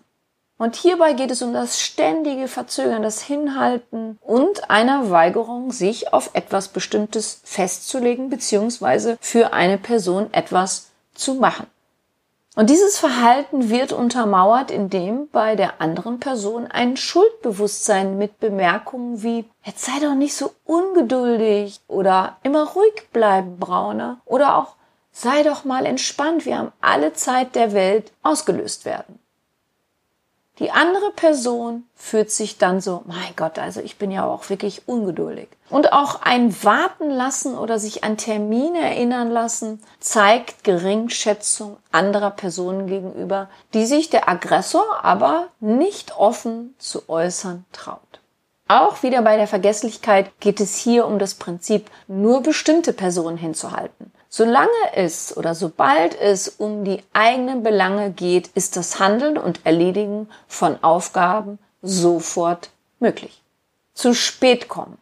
Und 0.61 0.75
hierbei 0.75 1.13
geht 1.13 1.31
es 1.31 1.41
um 1.41 1.53
das 1.53 1.81
ständige 1.81 2.47
Verzögern, 2.47 3.01
das 3.01 3.19
Hinhalten 3.23 4.19
und 4.21 4.69
einer 4.69 5.09
Weigerung, 5.09 5.71
sich 5.71 6.13
auf 6.13 6.29
etwas 6.33 6.67
Bestimmtes 6.67 7.41
festzulegen 7.43 8.29
bzw. 8.29 9.15
für 9.19 9.53
eine 9.53 9.79
Person 9.79 10.31
etwas 10.33 10.91
zu 11.15 11.33
machen. 11.33 11.65
Und 12.55 12.69
dieses 12.69 12.99
Verhalten 12.99 13.71
wird 13.71 13.91
untermauert, 13.91 14.69
indem 14.69 15.29
bei 15.29 15.55
der 15.55 15.81
anderen 15.81 16.19
Person 16.19 16.67
ein 16.67 16.95
Schuldbewusstsein 16.95 18.19
mit 18.19 18.39
Bemerkungen 18.39 19.23
wie 19.23 19.45
jetzt 19.63 19.85
sei 19.85 19.99
doch 19.99 20.13
nicht 20.13 20.35
so 20.35 20.53
ungeduldig 20.65 21.81
oder 21.87 22.37
immer 22.43 22.67
ruhig 22.67 23.09
bleiben, 23.11 23.57
Brauner 23.57 24.21
oder 24.25 24.57
auch 24.59 24.75
sei 25.11 25.41
doch 25.41 25.65
mal 25.65 25.87
entspannt, 25.87 26.45
wir 26.45 26.59
haben 26.59 26.71
alle 26.81 27.13
Zeit 27.13 27.55
der 27.55 27.73
Welt 27.73 28.11
ausgelöst 28.21 28.85
werden. 28.85 29.20
Die 30.61 30.69
andere 30.69 31.09
Person 31.09 31.85
fühlt 31.95 32.29
sich 32.29 32.59
dann 32.59 32.81
so, 32.81 33.01
mein 33.07 33.35
Gott, 33.35 33.57
also 33.57 33.81
ich 33.81 33.97
bin 33.97 34.11
ja 34.11 34.25
auch 34.25 34.51
wirklich 34.51 34.87
ungeduldig. 34.87 35.47
Und 35.71 35.91
auch 35.91 36.21
ein 36.21 36.53
Warten 36.63 37.09
lassen 37.09 37.57
oder 37.57 37.79
sich 37.79 38.03
an 38.03 38.15
Termine 38.15 38.77
erinnern 38.77 39.31
lassen 39.31 39.81
zeigt 39.99 40.63
Geringschätzung 40.63 41.77
anderer 41.91 42.29
Personen 42.29 42.85
gegenüber, 42.85 43.49
die 43.73 43.87
sich 43.87 44.11
der 44.11 44.29
Aggressor 44.29 45.03
aber 45.03 45.47
nicht 45.61 46.15
offen 46.15 46.75
zu 46.77 47.09
äußern 47.09 47.65
traut. 47.71 48.19
Auch 48.67 49.01
wieder 49.01 49.23
bei 49.23 49.37
der 49.37 49.47
Vergesslichkeit 49.47 50.29
geht 50.39 50.59
es 50.59 50.77
hier 50.77 51.07
um 51.07 51.17
das 51.17 51.33
Prinzip, 51.33 51.89
nur 52.07 52.43
bestimmte 52.43 52.93
Personen 52.93 53.37
hinzuhalten. 53.37 54.13
Solange 54.33 54.69
es 54.93 55.35
oder 55.35 55.53
sobald 55.53 56.17
es 56.17 56.47
um 56.47 56.85
die 56.85 57.03
eigenen 57.11 57.63
Belange 57.63 58.11
geht, 58.11 58.47
ist 58.55 58.77
das 58.77 58.97
Handeln 58.97 59.37
und 59.37 59.65
Erledigen 59.65 60.29
von 60.47 60.81
Aufgaben 60.81 61.59
sofort 61.81 62.69
möglich. 62.99 63.43
Zu 63.93 64.13
spät 64.13 64.69
kommen. 64.69 64.97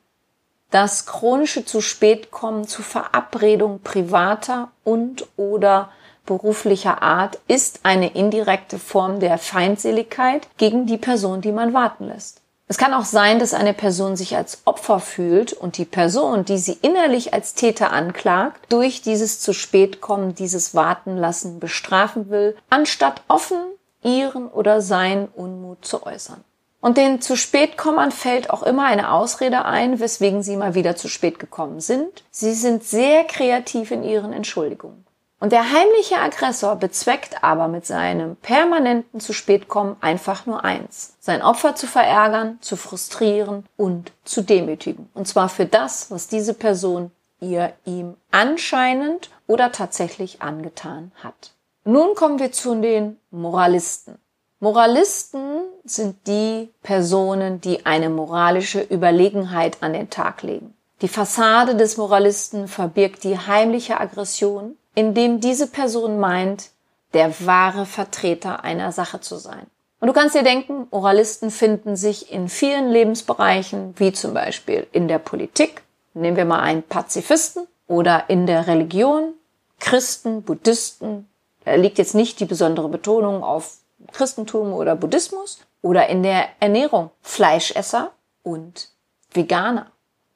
Das 0.72 1.06
chronische 1.06 1.64
zu 1.64 1.80
spät 1.80 2.32
kommen 2.32 2.68
zu 2.68 2.82
Verabredung 2.82 3.82
privater 3.82 4.72
und 4.84 5.28
oder 5.38 5.92
beruflicher 6.26 7.04
Art 7.04 7.38
ist 7.48 7.82
eine 7.84 8.16
indirekte 8.16 8.80
Form 8.80 9.20
der 9.20 9.38
Feindseligkeit 9.38 10.48
gegen 10.58 10.88
die 10.88 10.98
Person, 10.98 11.42
die 11.42 11.52
man 11.52 11.72
warten 11.76 12.08
lässt. 12.08 12.42
Es 12.72 12.78
kann 12.78 12.94
auch 12.94 13.06
sein, 13.06 13.40
dass 13.40 13.56
eine 13.56 13.74
Person 13.74 14.16
sich 14.16 14.38
als 14.38 14.62
Opfer 14.66 15.00
fühlt 15.00 15.54
und 15.54 15.80
die 15.80 15.86
Person, 15.86 16.46
die 16.46 16.60
sie 16.60 16.78
innerlich 16.84 17.34
als 17.34 17.56
Täter 17.56 17.92
anklagt, 17.92 18.72
durch 18.72 19.02
dieses 19.02 19.40
zu 19.40 19.54
spät 19.54 20.02
kommen, 20.02 20.36
dieses 20.36 20.76
Warten 20.76 21.18
lassen 21.18 21.60
bestrafen 21.60 22.30
will, 22.30 22.56
anstatt 22.70 23.24
offen 23.28 23.58
ihren 24.04 24.48
oder 24.48 24.82
seinen 24.82 25.30
Unmut 25.30 25.84
zu 25.84 26.06
äußern. 26.06 26.44
Und 26.80 26.98
den 26.98 27.22
zu 27.22 27.36
spät 27.36 27.76
kommern 27.76 28.12
fällt 28.12 28.52
auch 28.52 28.62
immer 28.62 28.86
eine 28.86 29.12
Ausrede 29.12 29.66
ein, 29.66 30.00
weswegen 30.00 30.44
sie 30.44 30.56
mal 30.56 30.76
wieder 30.76 30.96
zu 30.96 31.08
spät 31.08 31.40
gekommen 31.40 31.80
sind. 31.80 32.24
Sie 32.30 32.54
sind 32.54 32.84
sehr 32.84 33.24
kreativ 33.24 33.90
in 33.90 34.04
ihren 34.04 34.32
Entschuldigungen. 34.32 35.08
Und 35.40 35.54
der 35.54 35.72
heimliche 35.72 36.20
Aggressor 36.20 36.76
bezweckt 36.76 37.44
aber 37.44 37.70
mit 37.70 37.86
seinem 37.86 38.36
permanenten 38.36 39.22
zu 39.22 39.32
spät 39.32 39.70
kommen 39.70 39.96
einfach 40.02 40.46
nur 40.46 40.66
eins. 40.66 41.16
Sein 41.20 41.42
Opfer 41.42 41.76
zu 41.76 41.88
verärgern, 41.88 42.58
zu 42.62 42.76
frustrieren 42.76 43.66
und 43.78 44.12
zu 44.26 44.42
demütigen. 44.42 45.10
Und 45.14 45.28
zwar 45.30 45.48
für 45.48 45.66
das, 45.66 46.12
was 46.12 46.28
diese 46.28 46.54
Person 46.54 47.12
ihr 47.40 47.72
ihm 47.86 48.16
anscheinend 48.32 49.30
oder 49.48 49.72
tatsächlich 49.72 50.42
angetan 50.42 51.12
hat. 51.24 51.54
Nun 51.86 52.16
kommen 52.16 52.40
wir 52.40 52.52
zu 52.52 52.76
den 52.76 53.18
Moralisten. 53.32 54.20
Moralisten 54.60 55.62
sind 55.86 56.28
die 56.28 56.70
Personen, 56.84 57.62
die 57.62 57.86
eine 57.86 58.10
moralische 58.10 58.82
Überlegenheit 58.82 59.78
an 59.82 59.94
den 59.94 60.10
Tag 60.10 60.44
legen. 60.44 60.76
Die 61.02 61.08
Fassade 61.08 61.76
des 61.76 61.96
Moralisten 61.96 62.68
verbirgt 62.68 63.24
die 63.24 63.38
heimliche 63.38 64.02
Aggression, 64.02 64.76
indem 65.00 65.40
diese 65.40 65.68
Person 65.68 66.20
meint, 66.20 66.72
der 67.14 67.34
wahre 67.46 67.86
Vertreter 67.86 68.66
einer 68.66 68.92
Sache 68.92 69.22
zu 69.22 69.38
sein. 69.38 69.66
Und 70.02 70.10
du 70.10 70.14
kannst 70.14 70.36
dir 70.36 70.44
denken, 70.44 70.88
Moralisten 70.92 71.52
finden 71.52 71.96
sich 71.96 72.34
in 72.34 72.50
vielen 72.50 72.90
Lebensbereichen, 72.90 73.94
wie 73.98 74.12
zum 74.12 74.34
Beispiel 74.34 74.88
in 74.92 75.08
der 75.08 75.20
Politik, 75.20 75.84
nehmen 76.14 76.36
wir 76.36 76.44
mal 76.44 76.60
einen 76.60 76.84
Pazifisten, 76.84 77.66
oder 77.88 78.30
in 78.30 78.46
der 78.46 78.68
Religion, 78.68 79.34
Christen, 79.80 80.44
Buddhisten, 80.44 81.30
da 81.64 81.76
liegt 81.76 81.98
jetzt 81.98 82.14
nicht 82.14 82.42
die 82.42 82.46
besondere 82.46 82.90
Betonung 82.90 83.42
auf 83.42 83.78
Christentum 84.12 84.74
oder 84.74 84.98
Buddhismus, 84.98 85.60
oder 85.82 86.08
in 86.08 86.24
der 86.24 86.50
Ernährung, 86.60 87.10
Fleischesser 87.22 88.12
und 88.44 88.90
Veganer. 89.32 89.92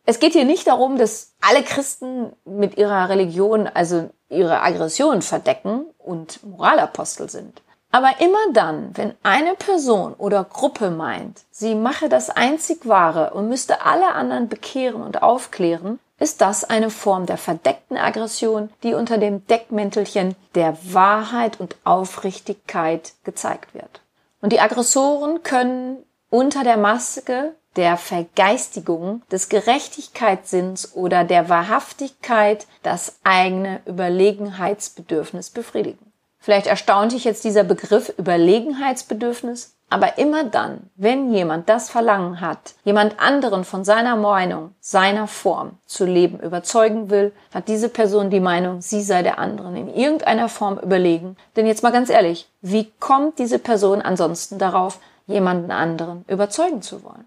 Es 0.05 0.19
geht 0.19 0.33
hier 0.33 0.45
nicht 0.45 0.67
darum, 0.67 0.97
dass 0.97 1.33
alle 1.41 1.63
Christen 1.63 2.33
mit 2.45 2.77
ihrer 2.77 3.09
Religion 3.09 3.67
also 3.67 4.09
ihre 4.33 4.61
Aggression 4.61 5.21
verdecken 5.21 5.85
und 5.97 6.43
Moralapostel 6.43 7.29
sind. 7.29 7.61
Aber 7.91 8.19
immer 8.19 8.51
dann, 8.53 8.89
wenn 8.97 9.13
eine 9.21 9.53
Person 9.53 10.15
oder 10.15 10.43
Gruppe 10.43 10.89
meint, 10.89 11.41
sie 11.51 11.75
mache 11.75 12.09
das 12.09 12.31
einzig 12.31 12.87
Wahre 12.87 13.35
und 13.35 13.49
müsste 13.49 13.85
alle 13.85 14.13
anderen 14.13 14.49
bekehren 14.49 15.03
und 15.03 15.21
aufklären, 15.21 15.99
ist 16.19 16.41
das 16.41 16.63
eine 16.63 16.89
Form 16.89 17.27
der 17.27 17.37
verdeckten 17.37 17.97
Aggression, 17.97 18.69
die 18.81 18.95
unter 18.95 19.19
dem 19.19 19.45
Deckmäntelchen 19.45 20.35
der 20.55 20.75
Wahrheit 20.91 21.59
und 21.59 21.75
Aufrichtigkeit 21.83 23.13
gezeigt 23.23 23.75
wird. 23.75 24.01
Und 24.41 24.53
die 24.53 24.59
Aggressoren 24.59 25.43
können 25.43 26.03
unter 26.29 26.63
der 26.63 26.77
Maske 26.77 27.53
der 27.75 27.97
Vergeistigung 27.97 29.21
des 29.31 29.49
Gerechtigkeitssinns 29.49 30.95
oder 30.95 31.23
der 31.23 31.49
Wahrhaftigkeit 31.49 32.67
das 32.83 33.19
eigene 33.23 33.81
Überlegenheitsbedürfnis 33.85 35.49
befriedigen. 35.49 36.13
Vielleicht 36.39 36.67
erstaunt 36.67 37.13
dich 37.13 37.23
jetzt 37.23 37.45
dieser 37.45 37.63
Begriff 37.63 38.13
Überlegenheitsbedürfnis, 38.17 39.77
aber 39.89 40.17
immer 40.17 40.43
dann, 40.43 40.89
wenn 40.95 41.33
jemand 41.33 41.69
das 41.69 41.89
Verlangen 41.89 42.41
hat, 42.41 42.73
jemand 42.83 43.19
anderen 43.19 43.63
von 43.63 43.85
seiner 43.85 44.15
Meinung, 44.17 44.75
seiner 44.81 45.27
Form 45.27 45.77
zu 45.85 46.03
leben 46.03 46.39
überzeugen 46.39 47.09
will, 47.09 47.31
hat 47.53 47.67
diese 47.67 47.89
Person 47.89 48.29
die 48.29 48.39
Meinung, 48.39 48.81
sie 48.81 49.03
sei 49.03 49.23
der 49.23 49.39
anderen 49.39 49.75
in 49.75 49.93
irgendeiner 49.93 50.49
Form 50.49 50.79
überlegen. 50.79 51.37
Denn 51.55 51.67
jetzt 51.67 51.83
mal 51.83 51.91
ganz 51.91 52.09
ehrlich, 52.09 52.49
wie 52.61 52.91
kommt 52.99 53.39
diese 53.39 53.59
Person 53.59 54.01
ansonsten 54.01 54.57
darauf, 54.57 54.99
jemanden 55.27 55.71
anderen 55.71 56.25
überzeugen 56.27 56.81
zu 56.81 57.03
wollen? 57.03 57.25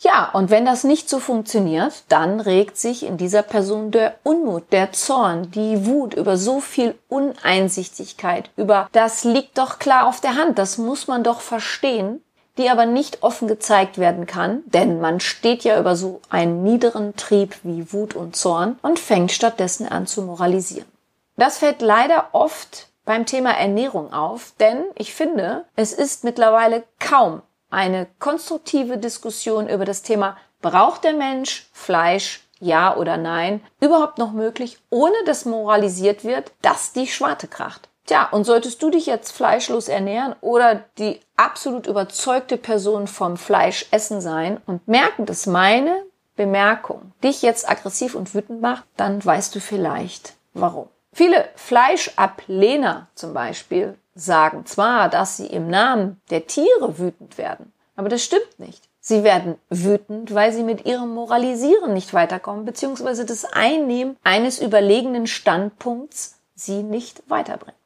Ja, 0.00 0.30
und 0.32 0.50
wenn 0.50 0.64
das 0.64 0.84
nicht 0.84 1.08
so 1.08 1.18
funktioniert, 1.18 2.04
dann 2.08 2.38
regt 2.38 2.76
sich 2.78 3.04
in 3.04 3.16
dieser 3.16 3.42
Person 3.42 3.90
der 3.90 4.14
Unmut, 4.22 4.72
der 4.72 4.92
Zorn, 4.92 5.50
die 5.50 5.86
Wut 5.86 6.14
über 6.14 6.36
so 6.36 6.60
viel 6.60 6.96
Uneinsichtigkeit, 7.08 8.50
über 8.56 8.88
das 8.92 9.24
liegt 9.24 9.58
doch 9.58 9.80
klar 9.80 10.06
auf 10.06 10.20
der 10.20 10.36
Hand, 10.36 10.56
das 10.58 10.78
muss 10.78 11.08
man 11.08 11.24
doch 11.24 11.40
verstehen, 11.40 12.22
die 12.58 12.70
aber 12.70 12.86
nicht 12.86 13.24
offen 13.24 13.48
gezeigt 13.48 13.98
werden 13.98 14.26
kann, 14.26 14.62
denn 14.66 15.00
man 15.00 15.18
steht 15.18 15.64
ja 15.64 15.78
über 15.80 15.96
so 15.96 16.20
einen 16.30 16.62
niederen 16.62 17.16
Trieb 17.16 17.56
wie 17.64 17.92
Wut 17.92 18.14
und 18.14 18.36
Zorn 18.36 18.78
und 18.82 19.00
fängt 19.00 19.32
stattdessen 19.32 19.88
an 19.88 20.06
zu 20.06 20.22
moralisieren. 20.22 20.86
Das 21.36 21.58
fällt 21.58 21.82
leider 21.82 22.28
oft 22.32 22.88
beim 23.04 23.26
Thema 23.26 23.50
Ernährung 23.50 24.12
auf, 24.12 24.52
denn 24.60 24.84
ich 24.96 25.14
finde, 25.14 25.64
es 25.74 25.92
ist 25.92 26.22
mittlerweile 26.22 26.84
kaum 27.00 27.42
eine 27.70 28.06
konstruktive 28.18 28.98
Diskussion 28.98 29.68
über 29.68 29.84
das 29.84 30.02
Thema, 30.02 30.36
braucht 30.60 31.04
der 31.04 31.12
Mensch 31.12 31.68
Fleisch, 31.72 32.40
ja 32.60 32.96
oder 32.96 33.16
nein, 33.16 33.60
überhaupt 33.80 34.18
noch 34.18 34.32
möglich, 34.32 34.78
ohne 34.90 35.16
dass 35.26 35.44
moralisiert 35.44 36.24
wird, 36.24 36.52
dass 36.62 36.92
die 36.92 37.06
Schwarte 37.06 37.46
kracht. 37.46 37.88
Tja, 38.06 38.26
und 38.30 38.44
solltest 38.44 38.82
du 38.82 38.90
dich 38.90 39.04
jetzt 39.04 39.32
fleischlos 39.32 39.88
ernähren 39.88 40.34
oder 40.40 40.84
die 40.96 41.20
absolut 41.36 41.86
überzeugte 41.86 42.56
Person 42.56 43.06
vom 43.06 43.36
Fleischessen 43.36 44.22
sein 44.22 44.60
und 44.66 44.88
merken, 44.88 45.26
dass 45.26 45.46
meine 45.46 46.04
Bemerkung 46.34 47.12
dich 47.22 47.42
jetzt 47.42 47.68
aggressiv 47.68 48.14
und 48.14 48.34
wütend 48.34 48.62
macht, 48.62 48.84
dann 48.96 49.22
weißt 49.22 49.54
du 49.54 49.60
vielleicht 49.60 50.34
warum. 50.54 50.88
Viele 51.12 51.48
Fleischablehner 51.56 53.08
zum 53.14 53.34
Beispiel 53.34 53.98
sagen 54.20 54.66
zwar, 54.66 55.08
dass 55.08 55.36
sie 55.36 55.46
im 55.46 55.68
Namen 55.68 56.20
der 56.30 56.46
Tiere 56.46 56.98
wütend 56.98 57.38
werden, 57.38 57.72
aber 57.96 58.08
das 58.08 58.22
stimmt 58.22 58.58
nicht. 58.58 58.88
Sie 59.00 59.24
werden 59.24 59.56
wütend, 59.70 60.34
weil 60.34 60.52
sie 60.52 60.62
mit 60.62 60.84
ihrem 60.84 61.14
Moralisieren 61.14 61.94
nicht 61.94 62.12
weiterkommen, 62.12 62.64
beziehungsweise 62.64 63.24
das 63.24 63.44
Einnehmen 63.44 64.16
eines 64.22 64.60
überlegenen 64.60 65.26
Standpunkts 65.26 66.38
sie 66.54 66.82
nicht 66.82 67.22
weiterbringt. 67.30 67.76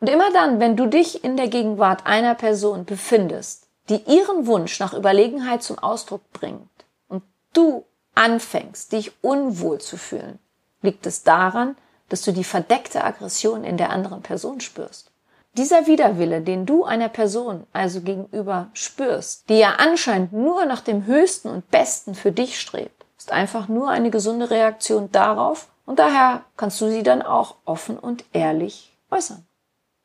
Und 0.00 0.08
immer 0.08 0.32
dann, 0.32 0.60
wenn 0.60 0.76
du 0.76 0.86
dich 0.86 1.22
in 1.22 1.36
der 1.36 1.48
Gegenwart 1.48 2.06
einer 2.06 2.34
Person 2.34 2.84
befindest, 2.84 3.68
die 3.88 4.02
ihren 4.06 4.46
Wunsch 4.46 4.80
nach 4.80 4.94
Überlegenheit 4.94 5.62
zum 5.62 5.78
Ausdruck 5.78 6.22
bringt 6.32 6.70
und 7.08 7.22
du 7.52 7.84
anfängst, 8.14 8.92
dich 8.92 9.12
unwohl 9.22 9.78
zu 9.78 9.96
fühlen, 9.96 10.38
liegt 10.80 11.06
es 11.06 11.22
daran, 11.22 11.76
dass 12.08 12.22
du 12.22 12.32
die 12.32 12.44
verdeckte 12.44 13.04
Aggression 13.04 13.62
in 13.62 13.76
der 13.76 13.90
anderen 13.90 14.22
Person 14.22 14.60
spürst. 14.60 15.11
Dieser 15.58 15.86
Widerwille, 15.86 16.40
den 16.40 16.64
du 16.64 16.84
einer 16.84 17.10
Person 17.10 17.66
also 17.74 18.00
gegenüber 18.00 18.70
spürst, 18.72 19.48
die 19.50 19.58
ja 19.58 19.74
anscheinend 19.76 20.32
nur 20.32 20.64
nach 20.64 20.80
dem 20.80 21.04
Höchsten 21.04 21.48
und 21.48 21.70
Besten 21.70 22.14
für 22.14 22.32
dich 22.32 22.58
strebt, 22.58 23.04
ist 23.18 23.32
einfach 23.32 23.68
nur 23.68 23.90
eine 23.90 24.10
gesunde 24.10 24.50
Reaktion 24.50 25.12
darauf 25.12 25.68
und 25.84 25.98
daher 25.98 26.42
kannst 26.56 26.80
du 26.80 26.88
sie 26.88 27.02
dann 27.02 27.20
auch 27.20 27.56
offen 27.66 27.98
und 27.98 28.24
ehrlich 28.32 28.96
äußern. 29.10 29.44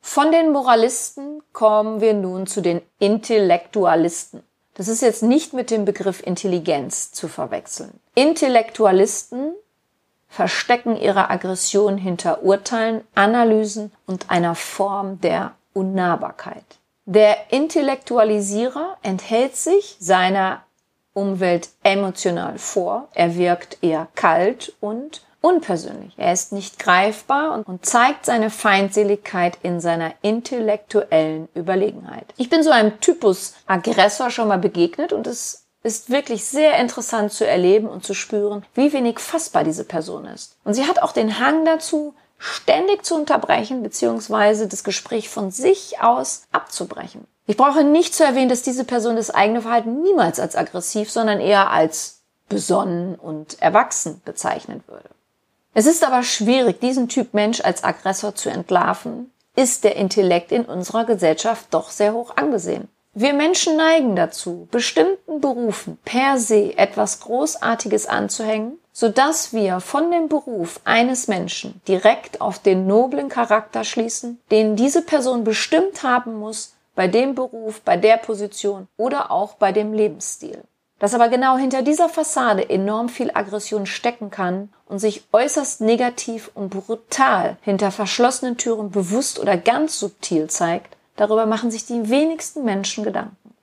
Von 0.02 0.32
den 0.32 0.52
Moralisten 0.52 1.42
kommen 1.54 2.02
wir 2.02 2.12
nun 2.12 2.46
zu 2.46 2.60
den 2.60 2.82
Intellektualisten. 2.98 4.42
Das 4.74 4.86
ist 4.86 5.00
jetzt 5.00 5.22
nicht 5.22 5.54
mit 5.54 5.70
dem 5.70 5.86
Begriff 5.86 6.24
Intelligenz 6.24 7.10
zu 7.10 7.26
verwechseln. 7.26 7.98
Intellektualisten 8.14 9.54
verstecken 10.28 10.96
ihre 10.96 11.30
Aggression 11.30 11.96
hinter 11.98 12.42
Urteilen, 12.42 13.02
Analysen 13.14 13.92
und 14.06 14.30
einer 14.30 14.54
Form 14.54 15.20
der 15.20 15.52
Unnahbarkeit. 15.72 16.64
Der 17.06 17.52
Intellektualisierer 17.52 18.98
enthält 19.02 19.56
sich 19.56 19.96
seiner 19.98 20.62
Umwelt 21.14 21.70
emotional 21.82 22.58
vor, 22.58 23.08
er 23.14 23.34
wirkt 23.36 23.78
eher 23.82 24.08
kalt 24.14 24.74
und 24.80 25.22
unpersönlich. 25.40 26.12
Er 26.16 26.32
ist 26.32 26.52
nicht 26.52 26.78
greifbar 26.78 27.64
und, 27.66 27.84
zeigt 27.86 28.26
seine 28.26 28.50
Feindseligkeit 28.50 29.58
in 29.62 29.80
seiner 29.80 30.12
intellektuellen 30.22 31.48
Überlegenheit. 31.54 32.26
Ich 32.36 32.50
bin 32.50 32.62
so 32.62 32.70
einem 32.70 33.00
Typus 33.00 33.54
Aggressor 33.66 34.30
schon 34.30 34.48
mal 34.48 34.58
begegnet 34.58 35.12
und 35.12 35.26
es 35.26 35.67
ist 35.82 36.10
wirklich 36.10 36.44
sehr 36.44 36.78
interessant 36.78 37.32
zu 37.32 37.46
erleben 37.46 37.88
und 37.88 38.04
zu 38.04 38.14
spüren, 38.14 38.64
wie 38.74 38.92
wenig 38.92 39.18
fassbar 39.18 39.64
diese 39.64 39.84
Person 39.84 40.24
ist. 40.26 40.56
Und 40.64 40.74
sie 40.74 40.86
hat 40.86 41.00
auch 41.00 41.12
den 41.12 41.38
Hang 41.38 41.64
dazu, 41.64 42.14
ständig 42.38 43.04
zu 43.04 43.14
unterbrechen 43.14 43.82
bzw. 43.82 44.66
das 44.66 44.84
Gespräch 44.84 45.28
von 45.28 45.50
sich 45.50 46.00
aus 46.00 46.42
abzubrechen. 46.52 47.26
Ich 47.46 47.56
brauche 47.56 47.84
nicht 47.84 48.14
zu 48.14 48.24
erwähnen, 48.24 48.48
dass 48.48 48.62
diese 48.62 48.84
Person 48.84 49.16
das 49.16 49.30
eigene 49.30 49.62
Verhalten 49.62 50.02
niemals 50.02 50.38
als 50.38 50.54
aggressiv, 50.54 51.10
sondern 51.10 51.40
eher 51.40 51.70
als 51.70 52.20
besonnen 52.48 53.14
und 53.14 53.60
erwachsen 53.60 54.20
bezeichnen 54.24 54.82
würde. 54.86 55.08
Es 55.74 55.86
ist 55.86 56.04
aber 56.04 56.22
schwierig, 56.22 56.80
diesen 56.80 57.08
Typ 57.08 57.34
Mensch 57.34 57.60
als 57.60 57.84
Aggressor 57.84 58.34
zu 58.34 58.50
entlarven, 58.50 59.30
ist 59.54 59.84
der 59.84 59.96
Intellekt 59.96 60.52
in 60.52 60.64
unserer 60.64 61.04
Gesellschaft 61.04 61.66
doch 61.70 61.90
sehr 61.90 62.12
hoch 62.12 62.36
angesehen. 62.36 62.88
Wir 63.20 63.34
Menschen 63.34 63.76
neigen 63.76 64.14
dazu, 64.14 64.68
bestimmten 64.70 65.40
Berufen 65.40 65.98
per 66.04 66.38
se 66.38 66.78
etwas 66.78 67.18
Großartiges 67.18 68.06
anzuhängen, 68.06 68.78
sodass 68.92 69.52
wir 69.52 69.80
von 69.80 70.12
dem 70.12 70.28
Beruf 70.28 70.78
eines 70.84 71.26
Menschen 71.26 71.80
direkt 71.88 72.40
auf 72.40 72.60
den 72.60 72.86
noblen 72.86 73.28
Charakter 73.28 73.82
schließen, 73.82 74.40
den 74.52 74.76
diese 74.76 75.02
Person 75.02 75.42
bestimmt 75.42 76.04
haben 76.04 76.38
muss 76.38 76.76
bei 76.94 77.08
dem 77.08 77.34
Beruf, 77.34 77.80
bei 77.80 77.96
der 77.96 78.18
Position 78.18 78.86
oder 78.96 79.32
auch 79.32 79.54
bei 79.54 79.72
dem 79.72 79.92
Lebensstil. 79.92 80.62
Dass 81.00 81.12
aber 81.12 81.28
genau 81.28 81.56
hinter 81.56 81.82
dieser 81.82 82.08
Fassade 82.08 82.70
enorm 82.70 83.08
viel 83.08 83.32
Aggression 83.34 83.86
stecken 83.86 84.30
kann 84.30 84.72
und 84.86 85.00
sich 85.00 85.24
äußerst 85.32 85.80
negativ 85.80 86.52
und 86.54 86.70
brutal 86.70 87.56
hinter 87.62 87.90
verschlossenen 87.90 88.58
Türen 88.58 88.92
bewusst 88.92 89.40
oder 89.40 89.56
ganz 89.56 89.98
subtil 89.98 90.48
zeigt, 90.48 90.94
Darüber 91.18 91.46
machen 91.46 91.72
sich 91.72 91.84
die 91.84 92.08
wenigsten 92.08 92.64
Menschen 92.64 93.02
Gedanken. 93.02 93.54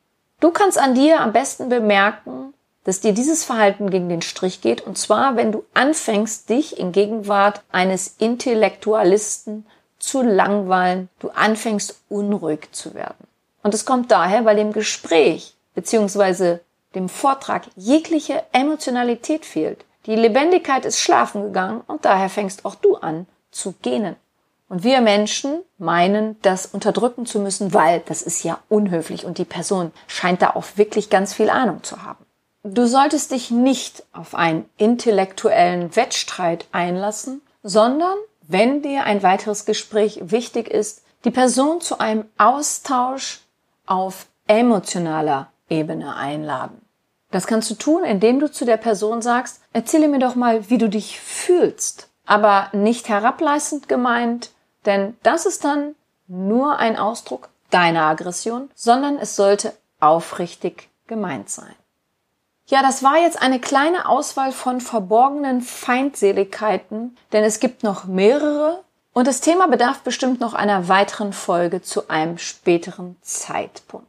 Du 0.42 0.52
kannst 0.52 0.78
an 0.78 0.94
dir 0.94 1.22
am 1.22 1.32
besten 1.32 1.70
bemerken, 1.70 2.54
dass 2.84 3.00
dir 3.00 3.14
dieses 3.14 3.46
Verhalten 3.46 3.90
gegen 3.90 4.10
den 4.10 4.22
Strich 4.22 4.60
geht, 4.60 4.82
und 4.82 4.98
zwar, 4.98 5.38
wenn 5.38 5.54
du 5.54 5.64
anfängst, 5.74 6.50
dich 6.50 6.78
in 6.78 6.92
Gegenwart 6.92 7.64
eines 7.72 8.16
Intellektualisten 8.20 9.66
zu 10.00 10.22
langweilen, 10.22 11.08
du 11.20 11.30
anfängst 11.30 11.98
unruhig 12.10 12.68
zu 12.74 12.94
werden. 12.94 13.26
Und 13.64 13.74
es 13.74 13.86
kommt 13.86 14.12
daher, 14.12 14.44
weil 14.44 14.58
dem 14.58 14.74
Gespräch 14.74 15.56
bzw. 15.76 16.60
dem 16.94 17.08
Vortrag 17.08 17.64
jegliche 17.78 18.44
Emotionalität 18.52 19.46
fehlt. 19.46 19.86
Die 20.08 20.16
Lebendigkeit 20.16 20.84
ist 20.84 21.00
schlafen 21.00 21.42
gegangen 21.42 21.82
und 21.88 22.04
daher 22.04 22.30
fängst 22.30 22.66
auch 22.66 22.76
du 22.76 22.98
an 22.98 23.28
zu 23.50 23.74
gähnen. 23.82 24.18
Und 24.68 24.84
wir 24.84 25.02
Menschen 25.02 25.62
meinen, 25.78 26.42
das 26.42 26.66
unterdrücken 26.66 27.26
zu 27.26 27.40
müssen, 27.40 27.74
weil 27.74 28.02
das 28.08 28.22
ist 28.22 28.44
ja 28.44 28.60
unhöflich 28.68 29.26
und 29.26 29.38
die 29.38 29.46
Person 29.46 29.92
scheint 30.08 30.42
da 30.42 30.52
auch 30.52 30.66
wirklich 30.76 31.10
ganz 31.10 31.34
viel 31.34 31.50
Ahnung 31.50 31.84
zu 31.84 32.04
haben. 32.04 32.26
Du 32.64 32.88
solltest 32.88 33.30
dich 33.30 33.52
nicht 33.52 34.04
auf 34.12 34.34
einen 34.34 34.68
intellektuellen 34.78 35.96
Wettstreit 35.96 36.66
einlassen, 36.72 37.42
sondern, 37.62 38.18
wenn 38.48 38.82
dir 38.82 39.04
ein 39.04 39.22
weiteres 39.22 39.66
Gespräch 39.66 40.20
wichtig 40.24 40.68
ist, 40.68 41.04
die 41.26 41.32
Person 41.32 41.80
zu 41.80 42.00
einem 42.00 42.26
Austausch 42.40 43.42
auf 43.86 44.28
emotionaler 44.48 45.52
Ebene 45.70 46.16
einladen. 46.16 46.82
Das 47.30 47.46
kannst 47.48 47.70
du 47.70 47.76
tun, 47.76 48.04
indem 48.04 48.40
du 48.40 48.52
zu 48.52 48.66
der 48.66 48.78
Person 48.78 49.22
sagst, 49.22 49.62
erzähle 49.74 50.08
mir 50.08 50.20
doch 50.20 50.36
mal, 50.36 50.70
wie 50.70 50.78
du 50.78 50.90
dich 50.90 51.20
fühlst, 51.20 52.10
aber 52.26 52.70
nicht 52.72 53.10
herableistend 53.10 53.88
gemeint, 53.88 54.52
denn 54.86 55.18
das 55.24 55.46
ist 55.46 55.64
dann 55.66 55.96
nur 56.28 56.78
ein 56.78 56.98
Ausdruck 56.98 57.50
deiner 57.70 58.04
Aggression, 58.04 58.70
sondern 58.76 59.18
es 59.18 59.36
sollte 59.36 59.74
aufrichtig 60.00 60.90
gemeint 61.08 61.50
sein. 61.50 61.76
Ja, 62.68 62.82
das 62.82 63.04
war 63.04 63.18
jetzt 63.18 63.42
eine 63.42 63.60
kleine 63.60 64.10
Auswahl 64.10 64.52
von 64.52 64.82
verborgenen 64.82 65.62
Feindseligkeiten, 65.62 67.16
denn 67.32 67.44
es 67.44 67.60
gibt 67.60 67.84
noch 67.84 68.06
mehrere 68.06 68.84
und 69.14 69.28
das 69.28 69.40
Thema 69.40 69.68
bedarf 69.68 70.00
bestimmt 70.00 70.40
noch 70.40 70.54
einer 70.54 70.88
weiteren 70.88 71.32
Folge 71.32 71.82
zu 71.82 72.10
einem 72.10 72.38
späteren 72.38 73.18
Zeitpunkt. 73.22 74.08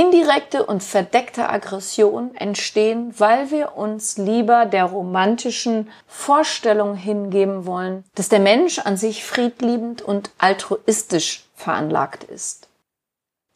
Indirekte 0.00 0.64
und 0.64 0.82
verdeckte 0.82 1.50
Aggressionen 1.50 2.34
entstehen, 2.34 3.12
weil 3.18 3.50
wir 3.50 3.76
uns 3.76 4.16
lieber 4.16 4.64
der 4.64 4.84
romantischen 4.84 5.90
Vorstellung 6.06 6.94
hingeben 6.94 7.66
wollen, 7.66 8.04
dass 8.14 8.30
der 8.30 8.40
Mensch 8.40 8.78
an 8.78 8.96
sich 8.96 9.22
friedliebend 9.22 10.00
und 10.00 10.30
altruistisch 10.38 11.44
veranlagt 11.54 12.24
ist. 12.24 12.68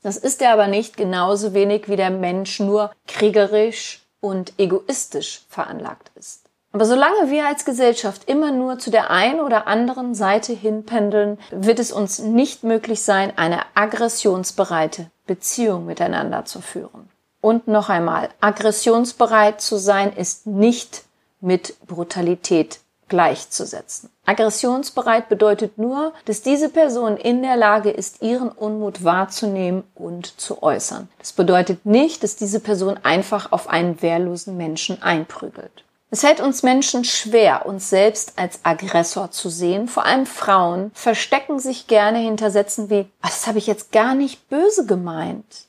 Das 0.03 0.19
ist 0.19 0.43
er 0.43 0.53
aber 0.53 0.67
nicht 0.67 0.99
genauso 0.99 1.55
wenig 1.55 1.89
wie 1.89 1.97
der 1.97 2.11
Mensch 2.11 2.61
nur 2.61 2.93
kriegerisch 3.07 4.03
und 4.21 4.53
egoistisch 4.59 5.47
veranlagt 5.49 6.11
ist. 6.15 6.44
Aber 6.75 6.87
solange 6.87 7.31
wir 7.31 7.47
als 7.47 7.65
Gesellschaft 7.65 8.29
immer 8.29 8.51
nur 8.51 8.81
zu 8.81 8.91
der 8.91 9.09
einen 9.13 9.39
oder 9.39 9.69
anderen 9.69 10.17
Seite 10.17 10.53
hinpendeln, 10.53 11.39
wird 11.53 11.79
es 11.79 11.93
uns 11.93 12.19
nicht 12.19 12.65
möglich 12.65 13.01
sein, 13.01 13.33
eine 13.37 13.61
aggressionsbereite 13.75 15.09
Beziehung 15.25 15.87
miteinander 15.87 16.47
zu 16.47 16.61
führen. 16.61 17.09
Und 17.41 17.69
noch 17.69 17.91
einmal, 17.91 18.29
aggressionsbereit 18.41 19.61
zu 19.61 19.77
sein 19.77 20.13
ist 20.15 20.49
nicht 20.49 21.05
mit 21.41 21.77
Brutalität 21.87 22.81
gleichzusetzen. 23.07 24.11
Aggressionsbereit 24.27 25.29
bedeutet 25.29 25.79
nur, 25.79 26.13
dass 26.25 26.43
diese 26.43 26.71
Person 26.71 27.17
in 27.17 27.43
der 27.43 27.57
Lage 27.57 27.91
ist, 27.93 28.21
ihren 28.21 28.49
Unmut 28.49 29.05
wahrzunehmen 29.05 29.85
und 29.95 30.27
zu 30.41 30.65
äußern. 30.65 31.09
Das 31.21 31.35
bedeutet 31.35 31.87
nicht, 31.87 32.25
dass 32.25 32.35
diese 32.35 32.59
Person 32.59 32.99
einfach 33.05 33.53
auf 33.53 33.69
einen 33.69 34.03
wehrlosen 34.03 34.57
Menschen 34.57 35.01
einprügelt. 35.03 35.85
Es 36.15 36.21
fällt 36.21 36.39
uns 36.39 36.63
Menschen 36.63 37.03
schwer, 37.03 37.67
uns 37.67 37.91
selbst 37.91 38.35
als 38.39 38.61
Aggressor 38.63 39.33
zu 39.33 39.49
sehen. 39.49 39.89
Vor 39.89 40.07
allem 40.07 40.27
Frauen 40.27 40.93
verstecken 40.95 41.59
sich 41.59 41.89
gerne 41.89 42.19
hinter 42.19 42.53
Sätzen 42.53 42.89
wie, 42.89 43.07
ah, 43.21 43.27
das 43.27 43.49
habe 43.49 43.59
ich 43.59 43.67
jetzt 43.67 43.91
gar 43.91 44.15
nicht 44.15 44.49
böse 44.49 44.87
gemeint. 44.87 45.67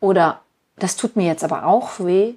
Oder 0.00 0.40
das 0.76 0.96
tut 0.96 1.16
mir 1.16 1.26
jetzt 1.26 1.44
aber 1.44 1.66
auch 1.66 2.00
weh. 2.00 2.36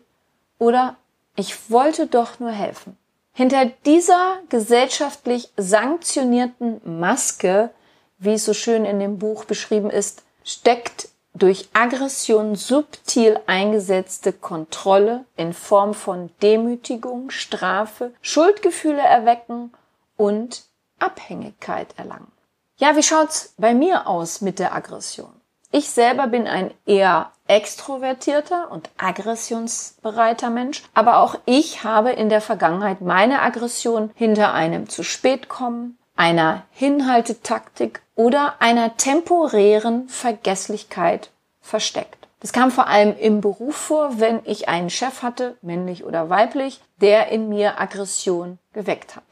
Oder 0.59 0.97
ich 1.37 1.71
wollte 1.71 2.07
doch 2.07 2.41
nur 2.41 2.51
helfen. 2.51 2.97
Hinter 3.31 3.71
dieser 3.85 4.39
gesellschaftlich 4.49 5.53
sanktionierten 5.55 6.81
Maske, 6.83 7.69
wie 8.17 8.33
es 8.33 8.43
so 8.43 8.53
schön 8.53 8.83
in 8.83 8.99
dem 8.99 9.19
Buch 9.19 9.45
beschrieben 9.45 9.89
ist, 9.89 10.23
steckt 10.43 11.07
durch 11.33 11.69
Aggression 11.73 12.55
subtil 12.55 13.39
eingesetzte 13.47 14.33
Kontrolle 14.33 15.25
in 15.37 15.53
Form 15.53 15.93
von 15.93 16.29
Demütigung, 16.41 17.29
Strafe, 17.29 18.13
Schuldgefühle 18.21 19.01
erwecken 19.01 19.71
und 20.17 20.63
Abhängigkeit 20.99 21.87
erlangen. 21.97 22.31
Ja, 22.77 22.95
wie 22.95 23.03
schaut's 23.03 23.53
bei 23.57 23.73
mir 23.73 24.07
aus 24.07 24.41
mit 24.41 24.59
der 24.59 24.73
Aggression? 24.75 25.31
Ich 25.71 25.89
selber 25.89 26.27
bin 26.27 26.47
ein 26.47 26.71
eher 26.85 27.31
extrovertierter 27.47 28.71
und 28.71 28.89
aggressionsbereiter 28.97 30.49
Mensch, 30.49 30.83
aber 30.93 31.19
auch 31.19 31.35
ich 31.45 31.83
habe 31.83 32.11
in 32.11 32.27
der 32.27 32.41
Vergangenheit 32.41 33.01
meine 33.01 33.41
Aggression 33.41 34.11
hinter 34.15 34.53
einem 34.53 34.89
zu 34.89 35.03
spät 35.03 35.47
kommen, 35.47 35.97
einer 36.15 36.63
Hinhaltetaktik 36.71 38.01
oder 38.15 38.55
einer 38.59 38.97
temporären 38.97 40.07
Vergesslichkeit 40.07 41.31
versteckt. 41.61 42.27
Das 42.41 42.53
kam 42.53 42.71
vor 42.71 42.87
allem 42.87 43.15
im 43.17 43.39
Beruf 43.39 43.75
vor, 43.75 44.19
wenn 44.19 44.39
ich 44.45 44.67
einen 44.67 44.89
Chef 44.89 45.21
hatte, 45.21 45.57
männlich 45.61 46.03
oder 46.03 46.29
weiblich, 46.29 46.81
der 46.97 47.29
in 47.29 47.49
mir 47.49 47.79
Aggression 47.79 48.57
geweckt 48.73 49.15
hat. 49.15 49.23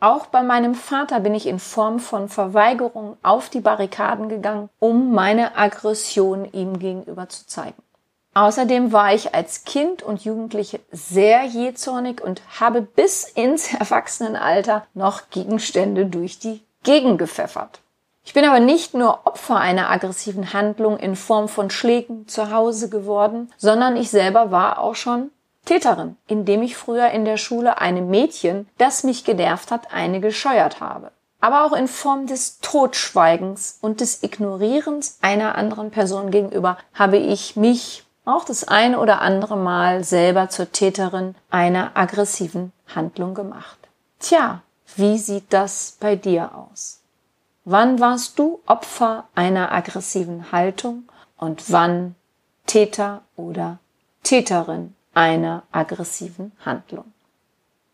Auch 0.00 0.26
bei 0.26 0.42
meinem 0.42 0.74
Vater 0.74 1.20
bin 1.20 1.34
ich 1.34 1.46
in 1.46 1.58
Form 1.58 1.98
von 1.98 2.28
Verweigerung 2.28 3.16
auf 3.22 3.48
die 3.48 3.60
Barrikaden 3.60 4.28
gegangen, 4.28 4.68
um 4.78 5.12
meine 5.12 5.56
Aggression 5.56 6.44
ihm 6.52 6.78
gegenüber 6.78 7.28
zu 7.28 7.46
zeigen. 7.46 7.82
Außerdem 8.38 8.92
war 8.92 9.12
ich 9.12 9.34
als 9.34 9.64
Kind 9.64 10.04
und 10.04 10.24
Jugendliche 10.24 10.78
sehr 10.92 11.42
jähzornig 11.42 12.22
und 12.22 12.40
habe 12.60 12.82
bis 12.82 13.24
ins 13.24 13.74
Erwachsenenalter 13.80 14.86
noch 14.94 15.30
Gegenstände 15.30 16.06
durch 16.06 16.38
die 16.38 16.62
Gegend 16.84 17.18
gepfeffert. 17.18 17.80
Ich 18.22 18.34
bin 18.34 18.44
aber 18.44 18.60
nicht 18.60 18.94
nur 18.94 19.26
Opfer 19.26 19.56
einer 19.56 19.90
aggressiven 19.90 20.52
Handlung 20.52 20.98
in 20.98 21.16
Form 21.16 21.48
von 21.48 21.68
Schlägen 21.68 22.28
zu 22.28 22.52
Hause 22.52 22.88
geworden, 22.88 23.52
sondern 23.56 23.96
ich 23.96 24.08
selber 24.08 24.52
war 24.52 24.78
auch 24.78 24.94
schon 24.94 25.32
Täterin, 25.64 26.16
indem 26.28 26.62
ich 26.62 26.76
früher 26.76 27.10
in 27.10 27.24
der 27.24 27.38
Schule 27.38 27.80
einem 27.80 28.08
Mädchen, 28.08 28.68
das 28.78 29.02
mich 29.02 29.24
genervt 29.24 29.72
hat, 29.72 29.92
eine 29.92 30.20
gescheuert 30.20 30.78
habe. 30.78 31.10
Aber 31.40 31.64
auch 31.64 31.72
in 31.72 31.88
Form 31.88 32.28
des 32.28 32.60
Totschweigens 32.60 33.78
und 33.80 34.00
des 34.00 34.22
Ignorierens 34.22 35.18
einer 35.22 35.56
anderen 35.56 35.90
Person 35.90 36.30
gegenüber 36.30 36.78
habe 36.94 37.16
ich 37.16 37.56
mich 37.56 38.04
auch 38.28 38.44
das 38.44 38.64
eine 38.64 39.00
oder 39.00 39.20
andere 39.20 39.56
Mal 39.56 40.04
selber 40.04 40.48
zur 40.48 40.70
Täterin 40.70 41.34
einer 41.50 41.92
aggressiven 41.94 42.72
Handlung 42.94 43.34
gemacht. 43.34 43.78
Tja, 44.20 44.62
wie 44.96 45.18
sieht 45.18 45.52
das 45.52 45.96
bei 46.00 46.16
dir 46.16 46.54
aus? 46.54 47.00
Wann 47.64 48.00
warst 48.00 48.38
du 48.38 48.60
Opfer 48.66 49.24
einer 49.34 49.72
aggressiven 49.72 50.52
Haltung 50.52 51.08
und 51.36 51.70
wann 51.70 52.14
Täter 52.66 53.22
oder 53.36 53.78
Täterin 54.22 54.94
einer 55.14 55.64
aggressiven 55.72 56.52
Handlung? 56.64 57.12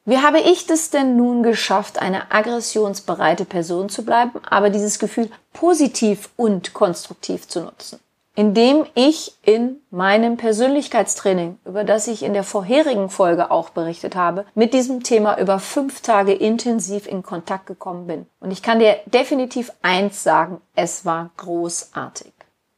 Wie 0.04 0.18
habe 0.18 0.40
ich 0.40 0.66
das 0.66 0.90
denn 0.90 1.16
nun 1.16 1.42
geschafft, 1.42 1.98
eine 1.98 2.30
aggressionsbereite 2.30 3.46
Person 3.46 3.88
zu 3.88 4.04
bleiben, 4.04 4.40
aber 4.44 4.68
dieses 4.68 4.98
Gefühl 4.98 5.30
positiv 5.54 6.28
und 6.36 6.74
konstruktiv 6.74 7.48
zu 7.48 7.62
nutzen? 7.62 8.00
Indem 8.34 8.84
ich 8.94 9.36
in 9.42 9.76
meinem 9.90 10.36
Persönlichkeitstraining, 10.36 11.58
über 11.64 11.84
das 11.84 12.08
ich 12.08 12.22
in 12.22 12.32
der 12.32 12.42
vorherigen 12.42 13.08
Folge 13.08 13.50
auch 13.50 13.70
berichtet 13.70 14.16
habe, 14.16 14.44
mit 14.54 14.74
diesem 14.74 15.02
Thema 15.02 15.38
über 15.38 15.58
fünf 15.58 16.00
Tage 16.00 16.32
intensiv 16.32 17.06
in 17.06 17.22
Kontakt 17.22 17.66
gekommen 17.66 18.06
bin. 18.06 18.26
Und 18.40 18.50
ich 18.50 18.62
kann 18.62 18.80
dir 18.80 18.96
definitiv 19.06 19.72
eins 19.82 20.22
sagen, 20.22 20.60
es 20.74 21.04
war 21.04 21.30
großartig. 21.36 22.32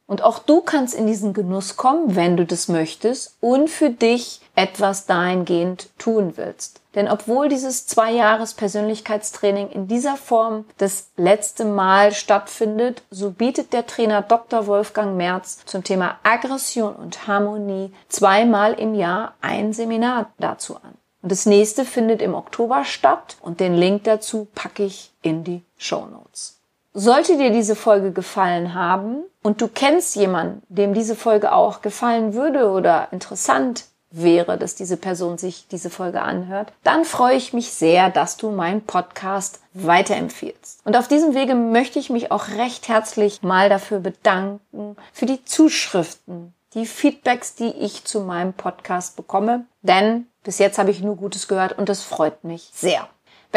Und 0.07 0.23
auch 0.23 0.39
du 0.39 0.61
kannst 0.61 0.95
in 0.95 1.05
diesen 1.05 1.33
Genuss 1.33 1.75
kommen, 1.75 2.15
wenn 2.15 2.37
du 2.37 2.45
das 2.45 2.69
möchtest 2.69 3.35
und 3.41 3.69
für 3.69 3.89
dich 3.89 4.39
etwas 4.55 5.05
dahingehend 5.05 5.89
tun 5.99 6.33
willst. 6.37 6.81
Denn 6.95 7.09
obwohl 7.09 7.49
dieses 7.49 7.85
zwei 7.85 8.11
Jahres 8.13 8.53
Persönlichkeitstraining 8.53 9.69
in 9.69 9.87
dieser 9.87 10.15
Form 10.15 10.65
das 10.77 11.09
letzte 11.17 11.65
Mal 11.65 12.13
stattfindet, 12.13 13.03
so 13.11 13.31
bietet 13.31 13.73
der 13.73 13.85
Trainer 13.85 14.21
Dr. 14.21 14.65
Wolfgang 14.65 15.17
Merz 15.17 15.59
zum 15.65 15.83
Thema 15.83 16.17
Aggression 16.23 16.95
und 16.95 17.27
Harmonie 17.27 17.91
zweimal 18.07 18.73
im 18.73 18.95
Jahr 18.95 19.35
ein 19.41 19.73
Seminar 19.73 20.31
dazu 20.39 20.77
an. 20.77 20.97
Und 21.21 21.31
das 21.31 21.45
nächste 21.45 21.83
findet 21.83 22.21
im 22.21 22.33
Oktober 22.33 22.85
statt 22.85 23.37
und 23.41 23.59
den 23.59 23.75
Link 23.75 24.05
dazu 24.05 24.47
packe 24.55 24.83
ich 24.83 25.11
in 25.21 25.43
die 25.43 25.63
Show 25.77 26.05
Notes. 26.05 26.56
Sollte 26.99 27.37
dir 27.37 27.51
diese 27.51 27.75
Folge 27.75 28.11
gefallen 28.11 28.73
haben 28.73 29.17
und 29.43 29.61
du 29.61 29.67
kennst 29.67 30.15
jemanden, 30.15 30.63
dem 30.67 30.95
diese 30.95 31.15
Folge 31.15 31.51
auch 31.51 31.83
gefallen 31.83 32.33
würde 32.33 32.71
oder 32.71 33.09
interessant 33.11 33.85
wäre, 34.09 34.57
dass 34.57 34.73
diese 34.73 34.97
Person 34.97 35.37
sich 35.37 35.67
diese 35.67 35.91
Folge 35.91 36.23
anhört, 36.23 36.73
dann 36.83 37.05
freue 37.05 37.35
ich 37.35 37.53
mich 37.53 37.69
sehr, 37.69 38.09
dass 38.09 38.37
du 38.37 38.49
meinen 38.49 38.81
Podcast 38.81 39.59
weiterempfiehlst. 39.73 40.79
Und 40.85 40.97
auf 40.97 41.07
diesem 41.07 41.35
Wege 41.35 41.53
möchte 41.53 41.99
ich 41.99 42.09
mich 42.09 42.31
auch 42.31 42.47
recht 42.57 42.87
herzlich 42.87 43.43
mal 43.43 43.69
dafür 43.69 43.99
bedanken, 43.99 44.95
für 45.13 45.27
die 45.27 45.45
Zuschriften, 45.45 46.55
die 46.73 46.87
Feedbacks, 46.87 47.53
die 47.53 47.69
ich 47.69 48.05
zu 48.05 48.21
meinem 48.21 48.53
Podcast 48.53 49.15
bekomme. 49.17 49.65
Denn 49.83 50.25
bis 50.43 50.57
jetzt 50.57 50.79
habe 50.79 50.89
ich 50.89 51.03
nur 51.03 51.15
Gutes 51.15 51.47
gehört 51.47 51.77
und 51.77 51.89
das 51.89 52.01
freut 52.01 52.43
mich 52.43 52.71
sehr. 52.73 53.07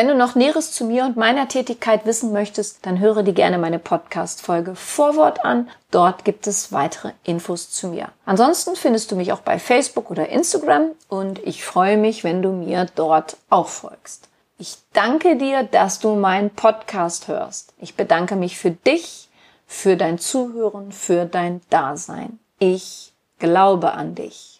Wenn 0.00 0.08
du 0.08 0.14
noch 0.14 0.34
Näheres 0.34 0.72
zu 0.72 0.86
mir 0.86 1.04
und 1.04 1.18
meiner 1.18 1.46
Tätigkeit 1.46 2.06
wissen 2.06 2.32
möchtest, 2.32 2.86
dann 2.86 3.00
höre 3.00 3.22
dir 3.22 3.34
gerne 3.34 3.58
meine 3.58 3.78
Podcast-Folge 3.78 4.74
Vorwort 4.74 5.44
an. 5.44 5.68
Dort 5.90 6.24
gibt 6.24 6.46
es 6.46 6.72
weitere 6.72 7.12
Infos 7.22 7.70
zu 7.70 7.88
mir. 7.88 8.08
Ansonsten 8.24 8.76
findest 8.76 9.12
du 9.12 9.16
mich 9.16 9.30
auch 9.30 9.40
bei 9.40 9.58
Facebook 9.58 10.10
oder 10.10 10.30
Instagram 10.30 10.92
und 11.10 11.38
ich 11.40 11.62
freue 11.62 11.98
mich, 11.98 12.24
wenn 12.24 12.40
du 12.40 12.50
mir 12.50 12.86
dort 12.94 13.36
auch 13.50 13.68
folgst. 13.68 14.30
Ich 14.56 14.78
danke 14.94 15.36
dir, 15.36 15.64
dass 15.64 15.98
du 15.98 16.14
meinen 16.14 16.48
Podcast 16.48 17.28
hörst. 17.28 17.74
Ich 17.76 17.94
bedanke 17.94 18.36
mich 18.36 18.56
für 18.56 18.70
dich, 18.70 19.28
für 19.66 19.98
dein 19.98 20.18
Zuhören, 20.18 20.92
für 20.92 21.26
dein 21.26 21.60
Dasein. 21.68 22.38
Ich 22.58 23.12
glaube 23.38 23.92
an 23.92 24.14
dich. 24.14 24.59